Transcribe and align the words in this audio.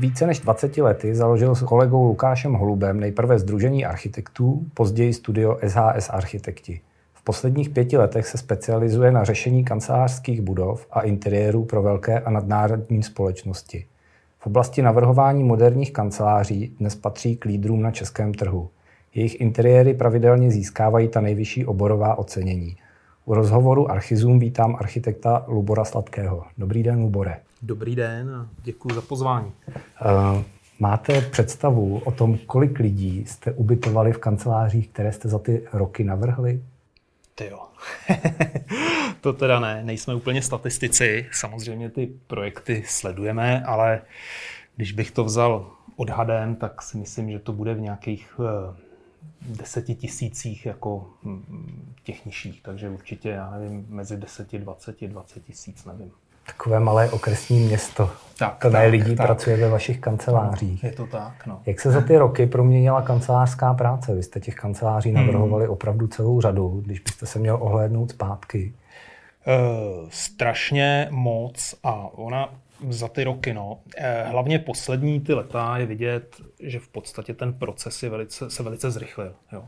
Více 0.00 0.26
než 0.26 0.40
20 0.40 0.76
lety 0.76 1.14
založil 1.14 1.54
s 1.54 1.62
kolegou 1.62 2.04
Lukášem 2.04 2.52
Holubem 2.52 3.00
nejprve 3.00 3.38
Združení 3.38 3.84
architektů, 3.84 4.66
později 4.74 5.12
studio 5.12 5.58
SHS 5.66 6.10
Architekti. 6.10 6.80
V 7.14 7.22
posledních 7.22 7.68
pěti 7.68 7.96
letech 7.96 8.26
se 8.26 8.38
specializuje 8.38 9.12
na 9.12 9.24
řešení 9.24 9.64
kancelářských 9.64 10.40
budov 10.40 10.86
a 10.90 11.00
interiérů 11.00 11.64
pro 11.64 11.82
velké 11.82 12.20
a 12.20 12.30
nadnárodní 12.30 13.02
společnosti. 13.02 13.86
V 14.38 14.46
oblasti 14.46 14.82
navrhování 14.82 15.44
moderních 15.44 15.92
kanceláří 15.92 16.76
dnes 16.78 16.94
patří 16.94 17.36
k 17.36 17.44
lídrům 17.44 17.82
na 17.82 17.90
českém 17.90 18.34
trhu. 18.34 18.68
Jejich 19.14 19.40
interiéry 19.40 19.94
pravidelně 19.94 20.50
získávají 20.50 21.08
ta 21.08 21.20
nejvyšší 21.20 21.66
oborová 21.66 22.18
ocenění. 22.18 22.76
U 23.24 23.34
rozhovoru 23.34 23.90
Archizum 23.90 24.38
vítám 24.38 24.76
architekta 24.78 25.44
Lubora 25.48 25.84
Sladkého. 25.84 26.44
Dobrý 26.58 26.82
den, 26.82 27.00
Lubore. 27.00 27.36
Dobrý 27.62 27.96
den 27.96 28.30
a 28.30 28.48
děkuji 28.62 28.94
za 28.94 29.00
pozvání. 29.00 29.52
Uh, 29.66 30.42
máte 30.78 31.20
představu 31.20 31.98
o 31.98 32.12
tom, 32.12 32.38
kolik 32.38 32.78
lidí 32.78 33.24
jste 33.26 33.52
ubytovali 33.52 34.12
v 34.12 34.18
kancelářích, 34.18 34.88
které 34.88 35.12
jste 35.12 35.28
za 35.28 35.38
ty 35.38 35.66
roky 35.72 36.04
navrhli? 36.04 36.62
Ty 37.34 37.46
jo. 37.46 37.66
to 39.20 39.32
teda 39.32 39.60
ne, 39.60 39.84
nejsme 39.84 40.14
úplně 40.14 40.42
statistici. 40.42 41.26
Samozřejmě 41.32 41.90
ty 41.90 42.10
projekty 42.26 42.84
sledujeme, 42.86 43.64
ale 43.64 44.02
když 44.76 44.92
bych 44.92 45.10
to 45.10 45.24
vzal 45.24 45.70
odhadem, 45.96 46.56
tak 46.56 46.82
si 46.82 46.96
myslím, 46.96 47.30
že 47.30 47.38
to 47.38 47.52
bude 47.52 47.74
v 47.74 47.80
nějakých 47.80 48.40
eh, 48.40 48.76
deseti 49.40 49.94
tisících 49.94 50.66
jako 50.66 51.10
hm, 51.24 51.94
těch 52.02 52.26
nižších. 52.26 52.62
Takže 52.62 52.88
určitě, 52.88 53.28
já 53.28 53.50
nevím, 53.50 53.86
mezi 53.88 54.16
deseti, 54.16 54.58
dvaceti, 54.58 55.08
dvacet 55.08 55.44
tisíc, 55.44 55.84
nevím. 55.84 56.12
Takové 56.46 56.80
malé 56.80 57.10
okresní 57.10 57.60
město. 57.60 58.10
Tak, 58.38 58.58
Plné 58.60 58.82
tak, 58.82 58.90
lidí 58.90 59.16
tak. 59.16 59.26
pracuje 59.26 59.56
ve 59.56 59.68
vašich 59.68 60.00
kancelářích. 60.00 60.84
Je 60.84 60.92
to 60.92 61.06
tak, 61.06 61.46
no. 61.46 61.62
Jak 61.66 61.80
se 61.80 61.90
za 61.90 62.00
ty 62.00 62.16
roky 62.16 62.46
proměnila 62.46 63.02
kancelářská 63.02 63.74
práce? 63.74 64.14
Vy 64.14 64.22
jste 64.22 64.40
těch 64.40 64.54
kanceláří 64.54 65.10
hmm. 65.10 65.18
navrhovali 65.18 65.64
hmm. 65.64 65.72
opravdu 65.72 66.06
celou 66.06 66.40
řadu, 66.40 66.82
když 66.84 67.00
byste 67.00 67.26
se 67.26 67.38
měl 67.38 67.58
ohlédnout 67.60 68.10
zpátky. 68.10 68.74
Uh, 69.46 70.08
strašně 70.10 71.08
moc 71.10 71.74
a 71.84 72.08
ona 72.12 72.48
za 72.88 73.08
ty 73.08 73.24
roky, 73.24 73.54
no. 73.54 73.78
Eh, 73.96 74.24
hlavně 74.28 74.58
poslední 74.58 75.20
ty 75.20 75.34
leta 75.34 75.78
je 75.78 75.86
vidět, 75.86 76.36
že 76.60 76.78
v 76.78 76.88
podstatě 76.88 77.34
ten 77.34 77.52
proces 77.52 78.02
je 78.02 78.10
velice, 78.10 78.50
se 78.50 78.62
velice 78.62 78.90
zrychlil. 78.90 79.34
Jo. 79.52 79.64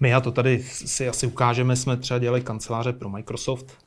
My 0.00 0.14
a 0.14 0.20
to 0.20 0.32
tady 0.32 0.62
si 0.62 1.08
asi 1.08 1.26
ukážeme, 1.26 1.76
jsme 1.76 1.96
třeba 1.96 2.18
dělali 2.18 2.40
kanceláře 2.40 2.92
pro 2.92 3.08
Microsoft 3.08 3.78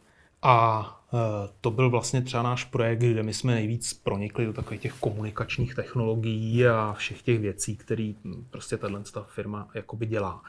a 0.44 1.00
Eh, 1.14 1.50
to 1.62 1.72
byl 1.72 1.90
vlastně 1.90 2.22
třeba 2.22 2.44
náš 2.44 2.64
projekt, 2.64 3.00
kde 3.00 3.24
my 3.24 3.34
jsme 3.34 3.54
nejvíc 3.54 3.94
pronikli 3.94 4.46
do 4.46 4.54
takových 4.54 4.82
těch 4.82 4.94
komunikačních 4.94 5.76
technologií 5.76 6.68
a 6.68 6.94
všech 6.98 7.22
těch 7.22 7.40
věcí, 7.40 7.78
které 7.78 8.14
hm, 8.24 8.46
prostě 8.50 8.78
tato 8.78 9.26
firma 9.28 9.68
jakoby 9.74 10.06
dělá. 10.06 10.42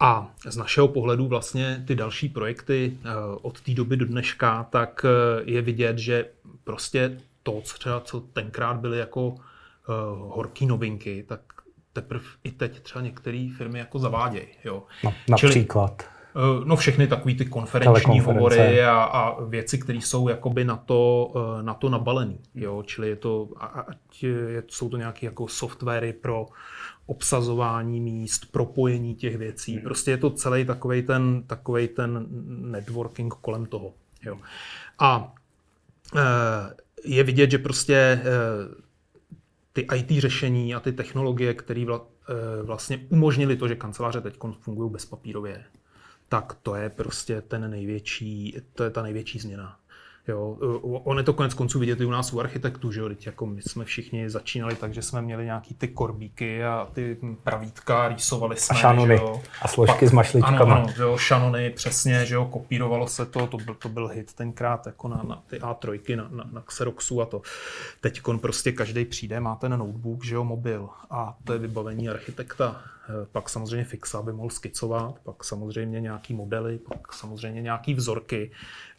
A 0.00 0.30
z 0.48 0.56
našeho 0.56 0.88
pohledu 0.88 1.28
vlastně 1.28 1.84
ty 1.86 1.94
další 1.94 2.28
projekty 2.28 2.98
eh, 3.04 3.08
od 3.42 3.60
té 3.60 3.74
doby 3.74 3.96
do 3.96 4.06
dneška, 4.06 4.66
tak 4.70 5.04
eh, 5.04 5.42
je 5.44 5.62
vidět, 5.62 5.98
že 5.98 6.28
prostě 6.64 7.20
to, 7.42 7.60
třeba 7.60 8.00
co 8.00 8.20
tenkrát 8.20 8.76
byly 8.76 8.98
jako 8.98 9.34
horký 10.18 10.66
novinky, 10.66 11.24
tak 11.28 11.40
teprve 11.92 12.24
i 12.44 12.50
teď 12.50 12.80
třeba 12.80 13.02
některé 13.02 13.48
firmy 13.56 13.78
jako 13.78 13.98
zavádějí. 13.98 14.46
Jo. 14.64 14.82
No, 15.04 15.14
například. 15.28 16.02
Čili, 16.02 16.15
no 16.64 16.76
všechny 16.76 17.06
takové 17.06 17.34
ty 17.34 17.44
konferenční 17.44 18.20
hovory 18.20 18.82
a, 18.82 19.02
a 19.02 19.44
věci, 19.44 19.78
které 19.78 19.98
jsou 19.98 20.28
jakoby 20.28 20.64
na 20.64 20.76
to, 20.76 21.32
eh, 21.36 21.62
na 21.62 21.74
to 21.74 21.88
nabalený. 21.88 22.40
Jo? 22.54 22.82
Čili 22.86 23.08
je 23.08 23.16
to, 23.16 23.48
ať 23.88 24.22
je, 24.22 24.62
jsou 24.68 24.88
to 24.88 24.96
nějaké 24.96 25.26
jako 25.26 25.48
softwary 25.48 26.12
pro 26.12 26.46
obsazování 27.06 28.00
míst, 28.00 28.52
propojení 28.52 29.14
těch 29.14 29.36
věcí. 29.36 29.72
Hmm. 29.72 29.82
Prostě 29.82 30.10
je 30.10 30.16
to 30.16 30.30
celý 30.30 30.64
takový 30.64 31.02
ten, 31.02 31.42
takovej 31.46 31.88
ten 31.88 32.26
networking 32.70 33.34
kolem 33.34 33.66
toho. 33.66 33.92
Jo? 34.22 34.38
A 34.98 35.34
eh, 36.16 36.74
je 37.04 37.22
vidět, 37.22 37.50
že 37.50 37.58
prostě 37.58 38.22
ty 39.72 39.86
IT 39.94 40.10
řešení 40.20 40.74
a 40.74 40.80
ty 40.80 40.92
technologie, 40.92 41.54
které 41.54 41.84
vlastně 42.62 42.98
umožnily 43.08 43.56
to, 43.56 43.68
že 43.68 43.74
kanceláře 43.74 44.20
teď 44.20 44.36
fungují 44.60 44.90
bezpapírově, 44.90 45.64
tak 46.28 46.56
to 46.62 46.74
je 46.74 46.90
prostě 46.90 47.40
ten 47.40 47.70
největší, 47.70 48.56
to 48.74 48.84
je 48.84 48.90
ta 48.90 49.02
největší 49.02 49.38
změna. 49.38 49.76
Jo, 50.28 50.56
on 50.82 51.18
je 51.18 51.24
to 51.24 51.32
konec 51.32 51.54
konců 51.54 51.78
vidět 51.78 52.00
i 52.00 52.04
u 52.04 52.10
nás 52.10 52.32
u 52.32 52.40
architektů, 52.40 52.92
že 52.92 53.00
jo, 53.00 53.08
teď 53.08 53.26
jako 53.26 53.46
my 53.46 53.62
jsme 53.62 53.84
všichni 53.84 54.30
začínali 54.30 54.74
tak, 54.74 54.94
že 54.94 55.02
jsme 55.02 55.22
měli 55.22 55.44
nějaký 55.44 55.74
ty 55.74 55.88
korbíky 55.88 56.64
a 56.64 56.88
ty 56.92 57.16
pravítka, 57.44 58.08
rýsovali 58.08 58.56
jsme, 58.56 58.76
a 58.76 58.80
šanony, 58.80 59.16
že 59.16 59.22
jo. 59.22 59.42
a 59.62 59.68
složky 59.68 59.98
Pak, 60.00 60.08
s 60.08 60.12
mašličkama. 60.12 60.74
Ano, 60.74 60.74
ano, 60.74 60.92
jo, 60.98 61.18
šanony, 61.18 61.70
přesně, 61.70 62.26
že 62.26 62.34
jo, 62.34 62.44
kopírovalo 62.44 63.08
se 63.08 63.26
to, 63.26 63.46
to 63.46 63.56
byl, 63.56 63.74
to 63.74 63.88
byl 63.88 64.08
hit 64.08 64.34
tenkrát 64.34 64.86
jako 64.86 65.08
na, 65.08 65.22
na 65.28 65.42
ty 65.46 65.58
A3, 65.58 66.16
na, 66.16 66.28
na, 66.30 66.44
na 66.52 66.60
Xeroxu 66.60 67.22
a 67.22 67.26
to. 67.26 67.42
Teď 68.00 68.22
prostě 68.40 68.72
každý 68.72 69.04
přijde, 69.04 69.40
má 69.40 69.54
ten 69.54 69.78
notebook, 69.78 70.24
že 70.24 70.34
jo, 70.34 70.44
mobil 70.44 70.88
a 71.10 71.36
to 71.44 71.52
je 71.52 71.58
vybavení 71.58 72.08
architekta. 72.08 72.82
Eh, 73.08 73.26
pak 73.32 73.48
samozřejmě 73.48 73.84
fixa, 73.84 74.18
aby 74.18 74.32
mohl 74.32 74.50
skicovat, 74.50 75.14
pak 75.24 75.44
samozřejmě 75.44 76.00
nějaký 76.00 76.34
modely, 76.34 76.78
pak 76.78 77.12
samozřejmě 77.12 77.62
nějaký 77.62 77.94
vzorky 77.94 78.50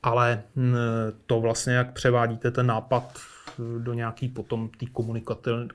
ale 0.04 0.44
hm, 0.56 0.76
to 1.26 1.40
vlastně, 1.40 1.74
jak 1.74 1.94
převádíte 1.94 2.52
ten 2.52 2.68
nápad 2.68 3.20
do 3.80 3.94
nějaký 3.94 4.30
potom 4.30 4.70
té 4.70 4.86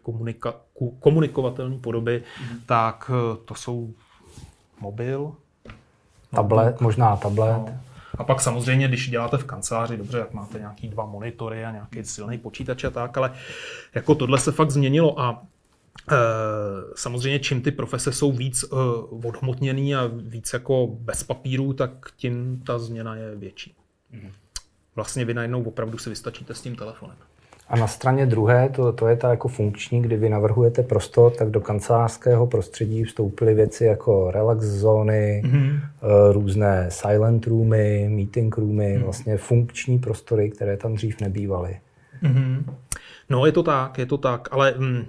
komunika, 0.02 0.54
komunikovatelné 1.00 1.78
podoby, 1.78 2.22
mm. 2.40 2.60
tak 2.66 3.10
eh, 3.14 3.36
to 3.44 3.54
jsou 3.54 3.94
mobil. 4.80 5.32
Tablet, 6.30 6.64
notebook, 6.64 6.80
možná 6.80 7.16
tablet. 7.16 7.52
No. 7.52 7.80
A 8.18 8.24
pak 8.24 8.40
samozřejmě, 8.40 8.88
když 8.88 9.10
děláte 9.10 9.38
v 9.38 9.44
kanceláři, 9.44 9.96
dobře, 9.96 10.18
jak 10.18 10.32
máte 10.32 10.58
nějaký 10.58 10.88
dva 10.88 11.06
monitory 11.06 11.64
a 11.64 11.70
nějaký 11.70 12.04
silný 12.04 12.38
počítač 12.38 12.84
a 12.84 12.90
tak, 12.90 13.16
ale 13.16 13.32
jako 13.94 14.14
tohle 14.14 14.38
se 14.38 14.52
fakt 14.52 14.70
změnilo 14.70 15.20
a 15.20 15.42
samozřejmě 16.96 17.38
čím 17.38 17.62
ty 17.62 17.70
profese 17.70 18.12
jsou 18.12 18.32
víc 18.32 18.64
e, 18.64 18.66
odhmotněný 19.26 19.94
a 19.94 20.10
víc 20.16 20.52
jako 20.52 20.86
bez 20.86 21.22
papíru, 21.22 21.72
tak 21.72 21.90
tím 22.16 22.62
ta 22.66 22.78
změna 22.78 23.16
je 23.16 23.36
větší. 23.36 23.74
Vlastně 24.96 25.24
vy 25.24 25.34
najednou 25.34 25.62
opravdu 25.62 25.98
si 25.98 26.10
vystačíte 26.10 26.54
s 26.54 26.60
tím 26.60 26.76
telefonem. 26.76 27.16
A 27.68 27.76
na 27.76 27.86
straně 27.86 28.26
druhé, 28.26 28.68
to, 28.68 28.92
to 28.92 29.08
je 29.08 29.16
ta 29.16 29.30
jako 29.30 29.48
funkční, 29.48 30.02
kdy 30.02 30.16
vy 30.16 30.28
navrhujete 30.28 30.82
prostor, 30.82 31.32
tak 31.32 31.50
do 31.50 31.60
kancelářského 31.60 32.46
prostředí 32.46 33.04
vstoupily 33.04 33.54
věci 33.54 33.84
jako 33.84 34.30
relax 34.30 34.64
zóny, 34.64 35.42
mm-hmm. 35.44 35.80
různé 36.32 36.86
silent 36.90 37.46
roomy, 37.46 38.08
meeting 38.08 38.58
roomy, 38.58 38.96
mm-hmm. 38.96 39.04
vlastně 39.04 39.36
funkční 39.36 39.98
prostory, 39.98 40.50
které 40.50 40.76
tam 40.76 40.94
dřív 40.94 41.20
nebývaly. 41.20 41.80
Mm-hmm. 42.22 42.64
No 43.30 43.46
je 43.46 43.52
to 43.52 43.62
tak, 43.62 43.98
je 43.98 44.06
to 44.06 44.18
tak, 44.18 44.48
ale 44.50 44.74
mm, 44.78 45.04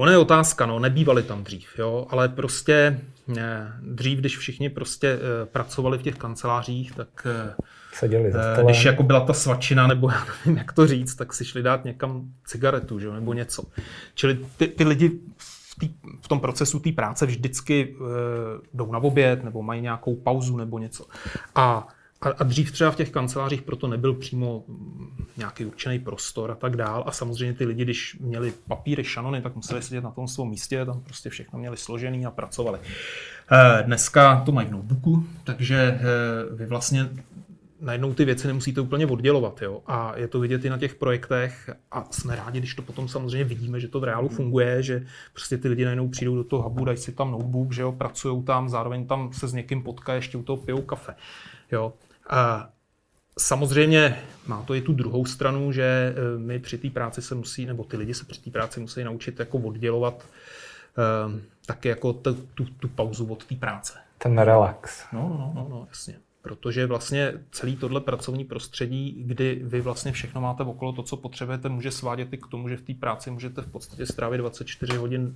ono 0.00 0.10
je 0.10 0.18
otázka, 0.18 0.66
no, 0.66 0.78
nebývaly 0.78 1.22
tam 1.22 1.44
dřív, 1.44 1.78
jo, 1.78 2.06
ale 2.10 2.28
prostě 2.28 3.00
ne, 3.28 3.72
dřív, 3.82 4.18
když 4.18 4.38
všichni 4.38 4.70
prostě 4.70 5.08
e, 5.08 5.46
pracovali 5.46 5.98
v 5.98 6.02
těch 6.02 6.16
kancelářích, 6.16 6.92
tak 6.92 7.26
e, 7.26 7.54
seděli 7.92 8.32
za 8.32 8.42
stolem. 8.42 8.66
Když 8.66 8.84
jako 8.84 9.02
byla 9.02 9.20
ta 9.20 9.32
svačina, 9.32 9.86
nebo 9.86 10.10
já 10.10 10.26
nevím, 10.26 10.58
jak 10.58 10.72
to 10.72 10.86
říct, 10.86 11.14
tak 11.14 11.32
si 11.32 11.44
šli 11.44 11.62
dát 11.62 11.84
někam 11.84 12.22
cigaretu, 12.44 12.98
že? 12.98 13.10
nebo 13.10 13.32
něco. 13.32 13.62
Čili 14.14 14.38
ty, 14.56 14.66
ty 14.66 14.84
lidi 14.84 15.10
v, 15.36 15.78
tý, 15.80 15.88
v 16.22 16.28
tom 16.28 16.40
procesu 16.40 16.78
té 16.78 16.92
práce 16.92 17.26
vždycky 17.26 17.96
jdou 18.74 18.92
na 18.92 18.98
oběd, 18.98 19.44
nebo 19.44 19.62
mají 19.62 19.82
nějakou 19.82 20.16
pauzu, 20.16 20.56
nebo 20.56 20.78
něco. 20.78 21.06
A 21.54 21.88
a, 22.22 22.28
a 22.28 22.44
dřív 22.44 22.72
třeba 22.72 22.90
v 22.90 22.96
těch 22.96 23.10
kancelářích 23.10 23.62
proto 23.62 23.88
nebyl 23.88 24.14
přímo 24.14 24.64
nějaký 25.36 25.64
určený 25.64 25.98
prostor 25.98 26.50
a 26.50 26.54
tak 26.54 26.76
dál. 26.76 27.04
A 27.06 27.12
samozřejmě 27.12 27.54
ty 27.54 27.64
lidi, 27.64 27.82
když 27.82 28.16
měli 28.20 28.52
papíry, 28.68 29.04
šanony, 29.04 29.42
tak 29.42 29.56
museli 29.56 29.82
sedět 29.82 30.04
na 30.04 30.10
tom 30.10 30.28
svém 30.28 30.48
místě, 30.48 30.84
tam 30.84 31.00
prostě 31.00 31.30
všechno 31.30 31.58
měli 31.58 31.76
složený 31.76 32.26
a 32.26 32.30
pracovali. 32.30 32.78
E, 33.52 33.82
dneska 33.82 34.40
to 34.40 34.52
mají 34.52 34.68
v 34.68 34.70
notebooku, 34.70 35.26
takže 35.44 35.76
e, 35.76 35.98
vy 36.54 36.66
vlastně 36.66 37.10
najednou 37.80 38.14
ty 38.14 38.24
věci 38.24 38.46
nemusíte 38.46 38.80
úplně 38.80 39.06
oddělovat. 39.06 39.62
Jo? 39.62 39.82
A 39.86 40.12
je 40.16 40.28
to 40.28 40.40
vidět 40.40 40.64
i 40.64 40.70
na 40.70 40.78
těch 40.78 40.94
projektech 40.94 41.70
a 41.90 42.04
jsme 42.10 42.36
rádi, 42.36 42.58
když 42.58 42.74
to 42.74 42.82
potom 42.82 43.08
samozřejmě 43.08 43.44
vidíme, 43.44 43.80
že 43.80 43.88
to 43.88 44.00
v 44.00 44.04
reálu 44.04 44.28
funguje, 44.28 44.82
že 44.82 45.06
prostě 45.32 45.58
ty 45.58 45.68
lidi 45.68 45.84
najednou 45.84 46.08
přijdou 46.08 46.36
do 46.36 46.44
toho 46.44 46.62
hubu, 46.62 46.84
dají 46.84 46.98
si 46.98 47.12
tam 47.12 47.30
notebook, 47.30 47.72
že 47.72 47.82
jo, 47.82 47.92
pracují 47.92 48.42
tam, 48.42 48.68
zároveň 48.68 49.06
tam 49.06 49.32
se 49.32 49.48
s 49.48 49.52
někým 49.52 49.82
potkají, 49.82 50.18
ještě 50.18 50.38
u 50.38 50.42
toho 50.42 50.56
pijou 50.56 50.82
kafe. 50.82 51.14
Jo? 51.72 51.92
A 52.30 52.70
samozřejmě 53.38 54.22
má 54.46 54.62
to 54.62 54.74
i 54.74 54.80
tu 54.80 54.92
druhou 54.92 55.24
stranu, 55.24 55.72
že 55.72 55.82
e, 55.82 56.38
my 56.38 56.58
při 56.58 56.78
té 56.78 56.90
práci 56.90 57.22
se 57.22 57.34
musí, 57.34 57.66
nebo 57.66 57.84
ty 57.84 57.96
lidi 57.96 58.14
se 58.14 58.24
při 58.24 58.40
té 58.40 58.50
práci 58.50 58.80
musí 58.80 59.04
naučit 59.04 59.38
jako 59.38 59.58
oddělovat 59.58 60.26
um, 61.26 61.42
taky 61.66 61.88
jako 61.88 62.12
tu, 62.12 62.34
tu, 62.34 62.64
tu 62.64 62.88
pauzu 62.88 63.26
od 63.26 63.44
té 63.44 63.54
práce. 63.54 63.98
Ten 64.18 64.38
relax. 64.38 65.04
No, 65.12 65.20
no, 65.20 65.52
no, 65.54 65.66
no, 65.70 65.86
jasně. 65.88 66.14
Protože 66.42 66.86
vlastně 66.86 67.32
celý 67.50 67.76
tohle 67.76 68.00
pracovní 68.00 68.44
prostředí, 68.44 69.22
kdy 69.26 69.60
vy 69.62 69.80
vlastně 69.80 70.12
všechno 70.12 70.40
máte 70.40 70.62
okolo 70.62 70.92
to, 70.92 71.02
co 71.02 71.16
potřebujete, 71.16 71.68
může 71.68 71.90
svádět 71.90 72.32
i 72.32 72.38
k 72.38 72.46
tomu, 72.46 72.68
že 72.68 72.76
v 72.76 72.82
té 72.82 72.94
práci 72.94 73.30
můžete 73.30 73.62
v 73.62 73.66
podstatě 73.66 74.06
strávit 74.06 74.38
24 74.38 74.96
hodin 74.96 75.34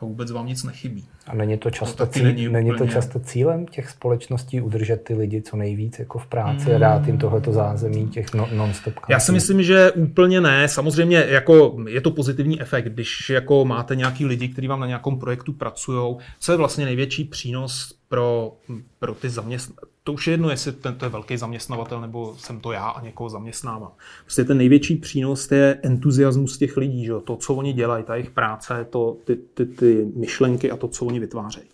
a 0.00 0.04
vůbec 0.04 0.30
vám 0.30 0.46
nic 0.46 0.64
nechybí. 0.64 1.04
A 1.26 1.34
není 1.34 1.58
to 1.58 1.70
často, 1.70 2.06
to 2.06 2.12
cíl, 2.12 2.24
není, 2.24 2.48
není 2.48 2.70
úplně... 2.70 2.88
to 2.88 2.94
často 2.94 3.20
cílem 3.20 3.66
těch 3.66 3.90
společností 3.90 4.60
udržet 4.60 5.04
ty 5.04 5.14
lidi 5.14 5.42
co 5.42 5.56
nejvíc 5.56 5.98
jako 5.98 6.18
v 6.18 6.26
práci 6.26 6.70
mm. 6.70 6.76
a 6.76 6.78
dát 6.78 7.06
jim 7.06 7.18
tohleto 7.18 7.52
zázemí 7.52 8.08
těch 8.08 8.34
no, 8.34 8.48
non-stop 8.52 8.94
kampů? 8.94 9.12
Já 9.12 9.20
si 9.20 9.32
myslím, 9.32 9.62
že 9.62 9.92
úplně 9.92 10.40
ne. 10.40 10.68
Samozřejmě 10.68 11.24
jako 11.28 11.76
je 11.88 12.00
to 12.00 12.10
pozitivní 12.10 12.60
efekt, 12.60 12.84
když 12.84 13.30
jako 13.30 13.64
máte 13.64 13.96
nějaký 13.96 14.26
lidi, 14.26 14.48
kteří 14.48 14.68
vám 14.68 14.80
na 14.80 14.86
nějakém 14.86 15.18
projektu 15.18 15.52
pracují. 15.52 16.16
Co 16.40 16.52
je 16.52 16.58
vlastně 16.58 16.84
největší 16.84 17.24
přínos 17.24 17.94
pro, 18.08 18.56
pro 18.98 19.14
ty 19.14 19.30
zaměstnance? 19.30 19.97
To 20.08 20.12
už 20.12 20.26
je 20.26 20.32
jedno, 20.32 20.50
jestli 20.50 20.72
ten 20.72 20.94
to 20.94 21.04
je 21.04 21.08
velký 21.08 21.36
zaměstnavatel 21.36 22.00
nebo 22.00 22.34
jsem 22.38 22.60
to 22.60 22.72
já 22.72 22.88
a 22.88 23.02
někoho 23.02 23.28
zaměstnávám. 23.28 23.92
Prostě 24.24 24.44
ten 24.44 24.58
největší 24.58 24.96
přínos 24.96 25.50
je 25.50 25.80
entuziasmus 25.82 26.58
těch 26.58 26.76
lidí, 26.76 27.04
že? 27.04 27.12
to, 27.24 27.36
co 27.36 27.54
oni 27.54 27.72
dělají, 27.72 28.04
ta 28.04 28.14
jejich 28.14 28.30
práce, 28.30 28.86
to, 28.90 29.16
ty, 29.24 29.36
ty, 29.36 29.66
ty 29.66 30.06
myšlenky 30.16 30.70
a 30.70 30.76
to, 30.76 30.88
co 30.88 31.04
oni 31.04 31.20
vytvářejí. 31.20 31.66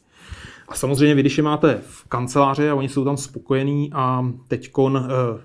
A 0.69 0.75
samozřejmě 0.75 1.15
vy, 1.15 1.21
když 1.21 1.37
je 1.37 1.45
máte 1.45 1.79
v 1.81 2.09
kanceláři 2.09 2.71
a 2.71 2.75
oni 2.75 2.89
jsou 2.89 3.05
tam 3.05 3.17
spokojení 3.17 3.91
a 3.93 4.27
teď 4.49 4.71
uh, 4.79 5.01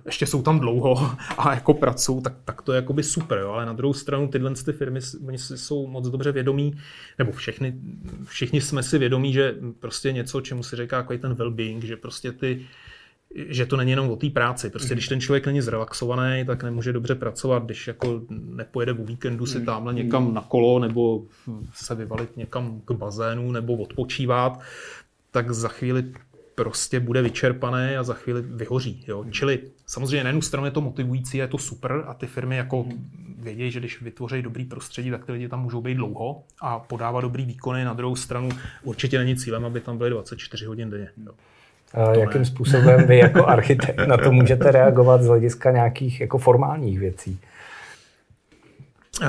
ještě 0.05 0.25
jsou 0.25 0.41
tam 0.41 0.59
dlouho 0.59 1.11
a 1.37 1.53
jako 1.53 1.73
pracují, 1.73 2.21
tak, 2.21 2.33
tak 2.45 2.61
to 2.61 2.71
je 2.71 2.75
jakoby 2.75 3.03
super. 3.03 3.37
Jo? 3.37 3.51
Ale 3.51 3.65
na 3.65 3.73
druhou 3.73 3.93
stranu 3.93 4.27
tyhle 4.27 4.53
ty 4.65 4.73
firmy 4.73 4.99
oni 5.27 5.37
jsou 5.37 5.87
moc 5.87 6.09
dobře 6.09 6.31
vědomí, 6.31 6.73
nebo 7.17 7.31
všechny, 7.31 7.73
všichni 8.23 8.61
jsme 8.61 8.83
si 8.83 8.97
vědomí, 8.97 9.33
že 9.33 9.55
prostě 9.79 10.11
něco, 10.11 10.41
čemu 10.41 10.63
se 10.63 10.75
říká 10.75 10.97
jako 10.97 11.17
ten 11.17 11.33
well-being, 11.33 11.79
že 11.79 11.97
prostě 11.97 12.31
ty 12.31 12.65
že 13.35 13.65
to 13.65 13.77
není 13.77 13.91
jenom 13.91 14.11
o 14.11 14.15
té 14.15 14.29
práci. 14.29 14.69
Prostě 14.69 14.93
když 14.93 15.07
ten 15.07 15.21
člověk 15.21 15.45
není 15.45 15.61
zrelaxovaný, 15.61 16.45
tak 16.45 16.63
nemůže 16.63 16.93
dobře 16.93 17.15
pracovat, 17.15 17.63
když 17.63 17.87
jako 17.87 18.21
nepojede 18.29 18.93
o 18.93 19.03
víkendu 19.03 19.45
si 19.45 19.65
tamhle 19.65 19.93
někam 19.93 20.33
na 20.33 20.41
kolo 20.41 20.79
nebo 20.79 21.23
se 21.73 21.95
vyvalit 21.95 22.37
někam 22.37 22.81
k 22.85 22.91
bazénu 22.91 23.51
nebo 23.51 23.75
odpočívat, 23.75 24.59
tak 25.31 25.51
za 25.51 25.67
chvíli 25.67 26.03
prostě 26.55 26.99
bude 26.99 27.21
vyčerpané 27.21 27.97
a 27.97 28.03
za 28.03 28.13
chvíli 28.13 28.41
vyhoří. 28.41 29.05
Jo? 29.07 29.25
Čili 29.31 29.59
samozřejmě 29.85 30.23
na 30.23 30.29
jednu 30.29 30.41
stranu 30.41 30.65
je 30.65 30.71
to 30.71 30.81
motivující, 30.81 31.37
je 31.37 31.47
to 31.47 31.57
super 31.57 32.03
a 32.07 32.13
ty 32.13 32.27
firmy 32.27 32.57
jako 32.57 32.85
vědí, 33.39 33.71
že 33.71 33.79
když 33.79 34.01
vytvoří 34.01 34.41
dobrý 34.41 34.65
prostředí, 34.65 35.11
tak 35.11 35.25
ty 35.25 35.31
lidi 35.31 35.49
tam 35.49 35.61
můžou 35.61 35.81
být 35.81 35.93
dlouho 35.93 36.43
a 36.61 36.79
podávat 36.79 37.21
dobrý 37.21 37.45
výkony. 37.45 37.85
Na 37.85 37.93
druhou 37.93 38.15
stranu 38.15 38.49
určitě 38.83 39.17
není 39.17 39.35
cílem, 39.35 39.65
aby 39.65 39.79
tam 39.79 39.97
byly 39.97 40.09
24 40.09 40.65
hodin 40.65 40.89
denně. 40.89 41.09
Jo. 41.25 41.31
A 41.93 42.13
jakým 42.13 42.45
způsobem 42.45 43.07
vy 43.07 43.17
jako 43.17 43.45
architekt 43.47 44.07
na 44.07 44.17
to 44.17 44.31
můžete 44.31 44.71
reagovat 44.71 45.21
z 45.21 45.27
hlediska 45.27 45.71
nějakých 45.71 46.21
jako 46.21 46.37
formálních 46.37 46.99
věcí? 46.99 47.39
Uh, 49.21 49.27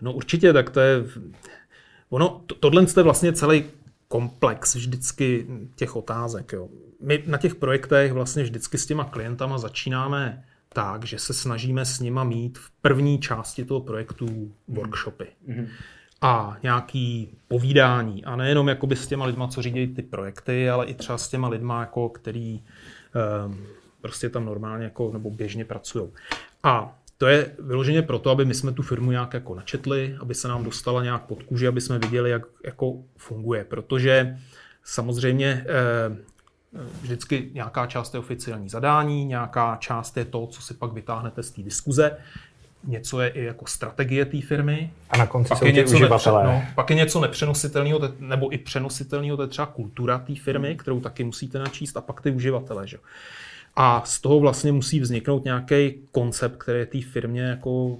no 0.00 0.12
určitě, 0.12 0.52
tak 0.52 0.70
to 0.70 0.80
je... 0.80 1.04
Ono, 2.10 2.40
to, 2.46 2.54
tohle 2.54 2.86
je 2.96 3.02
vlastně 3.02 3.32
celý 3.32 3.64
komplex 4.08 4.74
vždycky 4.74 5.46
těch 5.74 5.96
otázek. 5.96 6.52
Jo. 6.52 6.68
My 7.00 7.22
na 7.26 7.38
těch 7.38 7.54
projektech 7.54 8.12
vlastně 8.12 8.42
vždycky 8.42 8.78
s 8.78 8.86
těma 8.86 9.04
klientama 9.04 9.58
začínáme 9.58 10.44
tak, 10.68 11.04
že 11.04 11.18
se 11.18 11.34
snažíme 11.34 11.84
s 11.84 12.00
nima 12.00 12.24
mít 12.24 12.58
v 12.58 12.70
první 12.82 13.18
části 13.18 13.64
toho 13.64 13.80
projektu 13.80 14.52
workshopy. 14.68 15.26
Mm-hmm. 15.48 15.68
A 16.20 16.56
nějaký 16.62 17.36
povídání. 17.48 18.24
A 18.24 18.36
nejenom 18.36 18.68
jakoby 18.68 18.96
s 18.96 19.06
těma 19.06 19.24
lidma, 19.24 19.48
co 19.48 19.62
řídí 19.62 19.86
ty 19.86 20.02
projekty, 20.02 20.70
ale 20.70 20.86
i 20.86 20.94
třeba 20.94 21.18
s 21.18 21.28
těma 21.28 21.48
lidma, 21.48 21.80
jako 21.80 22.08
který 22.08 22.62
um, 23.46 23.66
prostě 24.00 24.28
tam 24.28 24.44
normálně 24.44 24.84
jako, 24.84 25.10
nebo 25.12 25.30
běžně 25.30 25.64
pracují. 25.64 26.08
A 26.62 26.97
to 27.18 27.26
je 27.26 27.50
vyloženě 27.58 28.02
proto, 28.02 28.30
aby 28.30 28.44
my 28.44 28.54
jsme 28.54 28.72
tu 28.72 28.82
firmu 28.82 29.10
nějak 29.10 29.34
jako 29.34 29.54
načetli, 29.54 30.16
aby 30.20 30.34
se 30.34 30.48
nám 30.48 30.64
dostala 30.64 31.02
nějak 31.02 31.22
pod 31.22 31.42
kůži, 31.42 31.66
aby 31.66 31.80
jsme 31.80 31.98
viděli, 31.98 32.30
jak 32.30 32.42
jako 32.64 32.94
funguje. 33.16 33.64
Protože 33.64 34.38
samozřejmě 34.84 35.66
eh, 35.66 36.16
vždycky 37.02 37.50
nějaká 37.54 37.86
část 37.86 38.14
je 38.14 38.20
oficiální 38.20 38.68
zadání, 38.68 39.24
nějaká 39.24 39.76
část 39.76 40.16
je 40.16 40.24
to, 40.24 40.46
co 40.46 40.62
si 40.62 40.74
pak 40.74 40.92
vytáhnete 40.92 41.42
z 41.42 41.50
té 41.50 41.62
diskuze, 41.62 42.16
něco 42.84 43.20
je 43.20 43.28
i 43.28 43.44
jako 43.44 43.66
strategie 43.66 44.24
té 44.24 44.40
firmy. 44.40 44.92
A 45.10 45.16
na 45.16 45.26
konci 45.26 45.48
pak 45.48 45.58
jsou 45.58 45.66
je 45.66 45.72
něco 45.72 45.94
uživatelé. 45.94 46.44
Nepře- 46.44 46.46
no, 46.46 46.64
pak 46.74 46.90
je 46.90 46.96
něco 46.96 47.20
nepřenositelného, 47.20 48.00
nebo 48.18 48.54
i 48.54 48.58
přenositelného, 48.58 49.36
to 49.36 49.42
je 49.42 49.48
třeba 49.48 49.66
kultura 49.66 50.18
té 50.18 50.34
firmy, 50.34 50.76
kterou 50.76 51.00
taky 51.00 51.24
musíte 51.24 51.58
načíst, 51.58 51.96
a 51.96 52.00
pak 52.00 52.20
ty 52.20 52.30
uživatelé. 52.30 52.86
Že? 52.86 52.98
A 53.80 54.02
z 54.04 54.20
toho 54.20 54.40
vlastně 54.40 54.72
musí 54.72 55.00
vzniknout 55.00 55.44
nějaký 55.44 55.94
koncept, 56.12 56.56
který 56.56 56.78
je 56.78 56.86
té 56.86 57.00
firmě 57.12 57.42
jako 57.42 57.98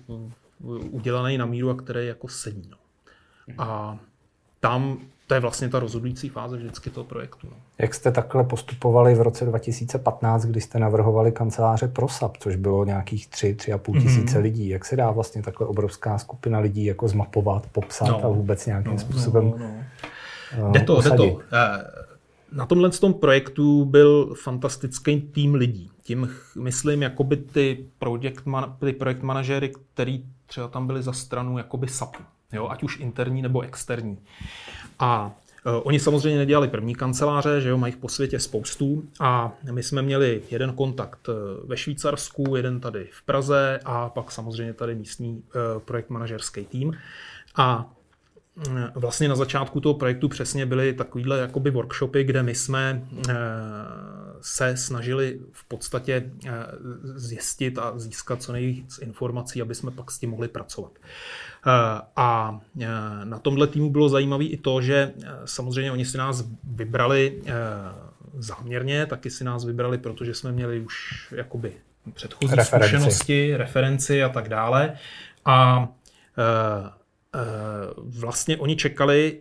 udělaný 0.91 1.39
na 1.39 1.47
míru 1.47 1.71
a 1.71 1.75
který 1.75 2.07
jako 2.07 2.29
sedí. 2.29 2.71
No. 2.71 2.77
A 3.59 3.99
tam 4.61 4.99
to 5.27 5.35
je 5.35 5.41
vlastně 5.41 5.69
ta 5.69 5.79
rozhodující 5.79 6.29
fáze 6.29 6.57
vždycky 6.57 6.91
toho 6.91 7.05
projektu. 7.05 7.47
No. 7.51 7.57
Jak 7.79 7.95
jste 7.95 8.13
takhle 8.13 8.45
postupovali 8.45 9.15
v 9.15 9.21
roce 9.21 9.45
2015, 9.45 10.45
kdy 10.45 10.61
jste 10.61 10.79
navrhovali 10.79 11.33
kanceláře 11.33 11.89
pro 11.89 12.09
SAP, 12.09 12.37
což 12.37 12.57
bylo 12.57 12.85
nějakých 12.85 13.29
3, 13.29 13.55
3,5 13.59 13.79
mm-hmm. 13.79 14.03
tisíce 14.03 14.39
lidí. 14.39 14.69
Jak 14.69 14.85
se 14.85 14.97
dá 14.97 15.11
vlastně 15.11 15.43
takhle 15.43 15.67
obrovská 15.67 16.19
skupina 16.19 16.59
lidí 16.59 16.85
jako 16.85 17.09
zmapovat, 17.09 17.67
popsat 17.73 18.09
no, 18.09 18.25
a 18.25 18.29
vůbec 18.29 18.67
nějakým 18.67 18.93
no, 18.93 18.99
způsobem 18.99 19.45
no, 19.59 19.71
no. 20.59 20.71
Jde 20.71 20.81
to, 20.81 21.03
jde 21.03 21.11
to. 21.11 21.41
Na 22.53 22.67
tomhle 22.67 22.91
tom 22.91 23.15
projektu 23.15 23.85
byl 23.85 24.35
fantastický 24.43 25.21
tým 25.21 25.55
lidí. 25.55 25.91
Tím 26.03 26.31
myslím 26.57 27.03
jakoby 27.03 27.37
ty, 27.37 27.87
project 27.99 28.47
man, 28.47 28.77
ty 28.81 28.93
projekt 28.93 29.23
manažery, 29.23 29.73
který 29.95 30.25
třeba 30.47 30.69
tam 30.69 30.87
byli 30.87 31.03
za 31.03 31.13
stranu 31.13 31.59
jakoby 31.59 31.89
SAPu, 31.89 32.23
jo, 32.53 32.69
ať 32.69 32.83
už 32.83 33.01
interní 33.01 33.43
nebo 33.43 33.61
externí. 33.61 34.19
A 34.99 35.33
e, 35.67 35.71
Oni 35.71 36.01
samozřejmě 36.01 36.39
nedělali 36.39 36.69
první 36.69 36.95
kanceláře, 36.95 37.61
že 37.61 37.69
jo, 37.69 37.79
mají 37.79 37.93
po 37.93 38.09
světě 38.09 38.39
spoustu 38.41 39.05
a 39.21 39.53
my 39.73 39.83
jsme 39.83 40.03
měli 40.03 40.43
jeden 40.51 40.73
kontakt 40.73 41.29
e, 41.29 41.33
ve 41.67 41.77
Švýcarsku, 41.77 42.57
jeden 42.57 42.81
tady 42.81 43.09
v 43.13 43.23
Praze 43.23 43.81
a 43.85 44.09
pak 44.09 44.31
samozřejmě 44.31 44.73
tady 44.73 44.95
místní 44.95 45.43
e, 45.77 45.81
projekt 45.81 46.11
manažerský 46.11 46.65
tým. 46.65 46.97
A 47.57 47.95
vlastně 48.95 49.29
na 49.29 49.37
začátku 49.37 49.81
toho 49.81 49.95
projektu 49.95 50.29
přesně 50.29 50.67
byly 50.67 50.93
takovýhle 50.93 51.39
jakoby 51.39 51.71
workshopy, 51.71 52.25
kde 52.25 52.43
my 52.43 52.55
jsme 52.55 53.03
eh, 53.29 53.35
se 54.41 54.77
snažili 54.77 55.41
v 55.53 55.65
podstatě 55.65 56.31
eh, 56.47 56.51
zjistit 57.03 57.79
a 57.79 57.99
získat 57.99 58.43
co 58.43 58.53
nejvíc 58.53 58.99
informací, 58.99 59.63
aby 59.63 59.75
jsme 59.75 59.91
pak 59.91 60.11
s 60.11 60.19
tím 60.19 60.31
mohli 60.31 60.49
pracovat. 60.49 60.93
Eh, 60.97 61.71
a 62.17 62.61
na 63.25 63.39
tomhle 63.39 63.67
týmu 63.67 63.91
bylo 63.91 64.09
zajímavé 64.09 64.45
i 64.45 64.57
to, 64.57 64.83
že 64.83 65.13
samozřejmě 65.45 65.93
oni 65.93 66.05
si 66.05 66.19
nás 66.19 66.45
vybrali 66.65 67.43
záměrně, 68.39 69.07
taky 69.07 69.31
si 69.31 69.45
nás 69.45 69.65
vybrali, 69.65 69.99
protože 69.99 70.35
jsme 70.35 70.53
měli 70.53 70.81
už 70.81 70.95
jakoby 71.37 71.73
předchozí 72.15 72.55
referenci. 72.55 72.97
zkušenosti, 72.97 73.57
referenci 73.57 74.23
a 74.23 74.29
tak 74.29 74.49
dále. 74.49 74.93
A 75.45 75.89
vlastně 77.97 78.57
oni 78.57 78.77
čekali, 78.77 79.39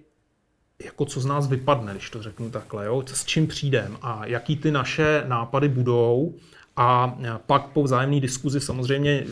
jako 0.83 1.05
co 1.05 1.19
z 1.19 1.25
nás 1.25 1.47
vypadne, 1.47 1.91
když 1.91 2.09
to 2.09 2.23
řeknu 2.23 2.49
takhle, 2.49 2.85
jo? 2.85 3.03
s 3.07 3.25
čím 3.25 3.47
přijdem 3.47 3.97
a 4.01 4.25
jaký 4.25 4.55
ty 4.57 4.71
naše 4.71 5.23
nápady 5.27 5.69
budou. 5.69 6.35
A 6.79 7.17
pak 7.45 7.67
po 7.67 7.83
vzájemné 7.83 8.19
diskuzi 8.19 8.61
samozřejmě 8.61 9.25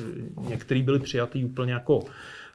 některý 0.49 0.83
byli 0.83 0.99
přijatý 0.99 1.45
úplně 1.45 1.73
jako 1.73 1.99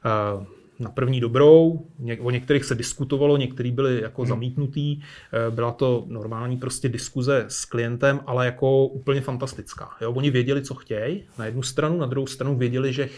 eh, 0.05 0.45
na 0.79 0.89
první 0.89 1.19
dobrou, 1.19 1.85
o 2.19 2.31
některých 2.31 2.65
se 2.65 2.75
diskutovalo, 2.75 3.37
některý 3.37 3.71
byli 3.71 4.01
jako 4.01 4.21
hmm. 4.21 4.29
zamítnutý, 4.29 4.99
eh, 4.99 5.51
byla 5.51 5.71
to 5.71 6.03
normální 6.07 6.57
prostě 6.57 6.89
diskuze 6.89 7.45
s 7.47 7.65
klientem, 7.65 8.19
ale 8.25 8.45
jako 8.45 8.85
úplně 8.85 9.21
fantastická. 9.21 9.89
Jo? 10.01 10.11
Oni 10.11 10.29
věděli, 10.31 10.61
co 10.61 10.73
chtějí 10.75 11.23
na 11.37 11.45
jednu 11.45 11.63
stranu, 11.63 11.97
na 11.97 12.05
druhou 12.05 12.27
stranu 12.27 12.57
věděli, 12.57 12.93
že 12.93 13.09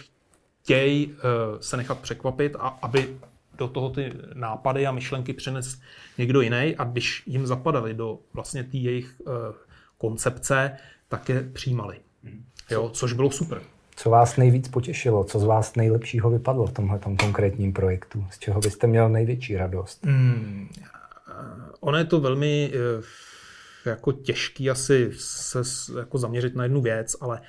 chtějí 0.63 1.07
uh, 1.07 1.13
se 1.59 1.77
nechat 1.77 1.99
překvapit 1.99 2.55
a 2.59 2.67
aby 2.67 3.17
do 3.57 3.67
toho 3.67 3.89
ty 3.89 4.13
nápady 4.33 4.87
a 4.87 4.91
myšlenky 4.91 5.33
přines 5.33 5.79
někdo 6.17 6.41
jiný 6.41 6.75
a 6.77 6.83
když 6.83 7.23
jim 7.25 7.47
zapadaly 7.47 7.93
do 7.93 8.19
vlastně 8.33 8.63
té 8.63 8.77
jejich 8.77 9.21
uh, 9.25 9.33
koncepce, 9.97 10.77
tak 11.07 11.29
je 11.29 11.49
přijímali. 11.53 11.97
Jo, 12.71 12.89
což 12.89 13.13
bylo 13.13 13.31
super. 13.31 13.61
Co 13.95 14.09
vás 14.09 14.37
nejvíc 14.37 14.67
potěšilo? 14.67 15.23
Co 15.23 15.39
z 15.39 15.43
vás 15.43 15.75
nejlepšího 15.75 16.29
vypadlo 16.29 16.67
v 16.67 16.71
tomhle 16.71 16.99
konkrétním 16.99 17.73
projektu? 17.73 18.25
Z 18.31 18.39
čeho 18.39 18.59
byste 18.59 18.87
měl 18.87 19.09
největší 19.09 19.57
radost? 19.57 20.05
Hmm, 20.05 20.69
ono 21.79 21.97
je 21.97 22.05
to 22.05 22.19
velmi 22.19 22.71
jako 23.85 24.11
těžký 24.11 24.69
asi 24.69 25.11
se 25.17 25.61
jako 25.99 26.17
zaměřit 26.17 26.55
na 26.55 26.63
jednu 26.63 26.81
věc, 26.81 27.15
ale 27.21 27.41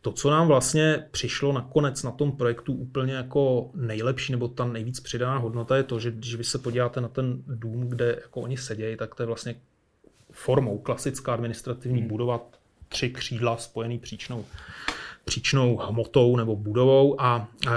to, 0.00 0.12
co 0.12 0.30
nám 0.30 0.46
vlastně 0.46 1.04
přišlo 1.10 1.52
nakonec 1.52 2.02
na 2.02 2.10
tom 2.10 2.32
projektu 2.32 2.72
úplně 2.72 3.14
jako 3.14 3.70
nejlepší, 3.74 4.32
nebo 4.32 4.48
ta 4.48 4.64
nejvíc 4.64 5.00
přidaná 5.00 5.38
hodnota 5.38 5.76
je 5.76 5.82
to, 5.82 6.00
že 6.00 6.10
když 6.10 6.34
vy 6.34 6.44
se 6.44 6.58
podíváte 6.58 7.00
na 7.00 7.08
ten 7.08 7.42
dům, 7.46 7.88
kde 7.88 8.18
jako 8.22 8.40
oni 8.40 8.56
sedějí, 8.56 8.96
tak 8.96 9.14
to 9.14 9.22
je 9.22 9.26
vlastně 9.26 9.54
formou. 10.30 10.78
Klasická 10.78 11.34
administrativní 11.34 12.00
hmm. 12.00 12.08
budova, 12.08 12.40
tři 12.88 13.10
křídla 13.10 13.56
spojený 13.56 13.98
příčnou, 13.98 14.44
příčnou 15.24 15.76
hmotou 15.76 16.36
nebo 16.36 16.56
budovou 16.56 17.20
a 17.20 17.48
e, 17.66 17.70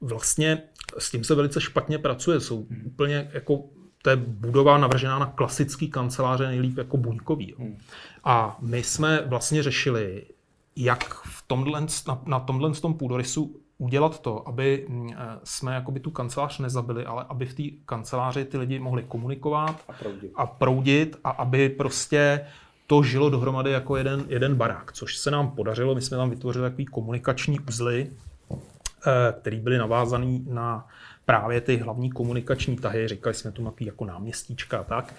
vlastně 0.00 0.62
s 0.98 1.10
tím 1.10 1.24
se 1.24 1.34
velice 1.34 1.60
špatně 1.60 1.98
pracuje. 1.98 2.40
Jsou 2.40 2.66
hmm. 2.70 2.82
úplně 2.86 3.30
jako 3.32 3.64
to 4.02 4.10
je 4.10 4.16
budova 4.16 4.78
navržená 4.78 5.18
na 5.18 5.26
klasický 5.26 5.90
kanceláře, 5.90 6.46
nejlíp 6.46 6.78
jako 6.78 6.96
buňkový. 6.96 7.54
Hmm. 7.58 7.78
A 8.24 8.58
my 8.60 8.82
jsme 8.82 9.22
vlastně 9.26 9.62
řešili, 9.62 10.26
jak 10.76 11.14
v 11.14 11.44
tomhle, 11.46 11.86
na, 12.08 12.22
na 12.26 12.40
tomhle 12.40 12.72
tom 12.72 12.94
půdorysu 12.94 13.56
udělat 13.78 14.20
to, 14.20 14.48
aby 14.48 14.86
mm, 14.88 15.10
eh, 15.12 15.16
jsme 15.44 15.74
jakoby 15.74 16.00
tu 16.00 16.10
kancelář 16.10 16.58
nezabili, 16.58 17.06
ale 17.06 17.24
aby 17.28 17.46
v 17.46 17.54
té 17.54 17.62
kanceláři 17.86 18.44
ty 18.44 18.58
lidi 18.58 18.78
mohli 18.78 19.02
komunikovat 19.02 19.84
a 19.88 19.92
proudit. 19.92 20.32
a 20.34 20.46
proudit 20.46 21.16
a 21.24 21.30
aby 21.30 21.68
prostě 21.68 22.46
to 22.86 23.02
žilo 23.02 23.30
dohromady 23.30 23.70
jako 23.70 23.96
jeden, 23.96 24.24
jeden 24.28 24.54
barák, 24.54 24.92
což 24.92 25.16
se 25.16 25.30
nám 25.30 25.50
podařilo. 25.50 25.94
My 25.94 26.02
jsme 26.02 26.16
tam 26.16 26.30
vytvořili 26.30 26.70
takový 26.70 26.84
komunikační 26.84 27.60
uzly, 27.60 28.10
eh, 28.50 29.32
který 29.40 29.60
byly 29.60 29.78
navázaný 29.78 30.44
na 30.48 30.86
právě 31.26 31.60
ty 31.60 31.76
hlavní 31.76 32.10
komunikační 32.10 32.76
tahy, 32.76 33.08
říkali 33.08 33.34
jsme 33.34 33.52
tu 33.52 33.64
takový 33.64 33.86
jako 33.86 34.04
náměstíčka 34.04 34.78
a 34.78 34.84
tak. 34.84 35.14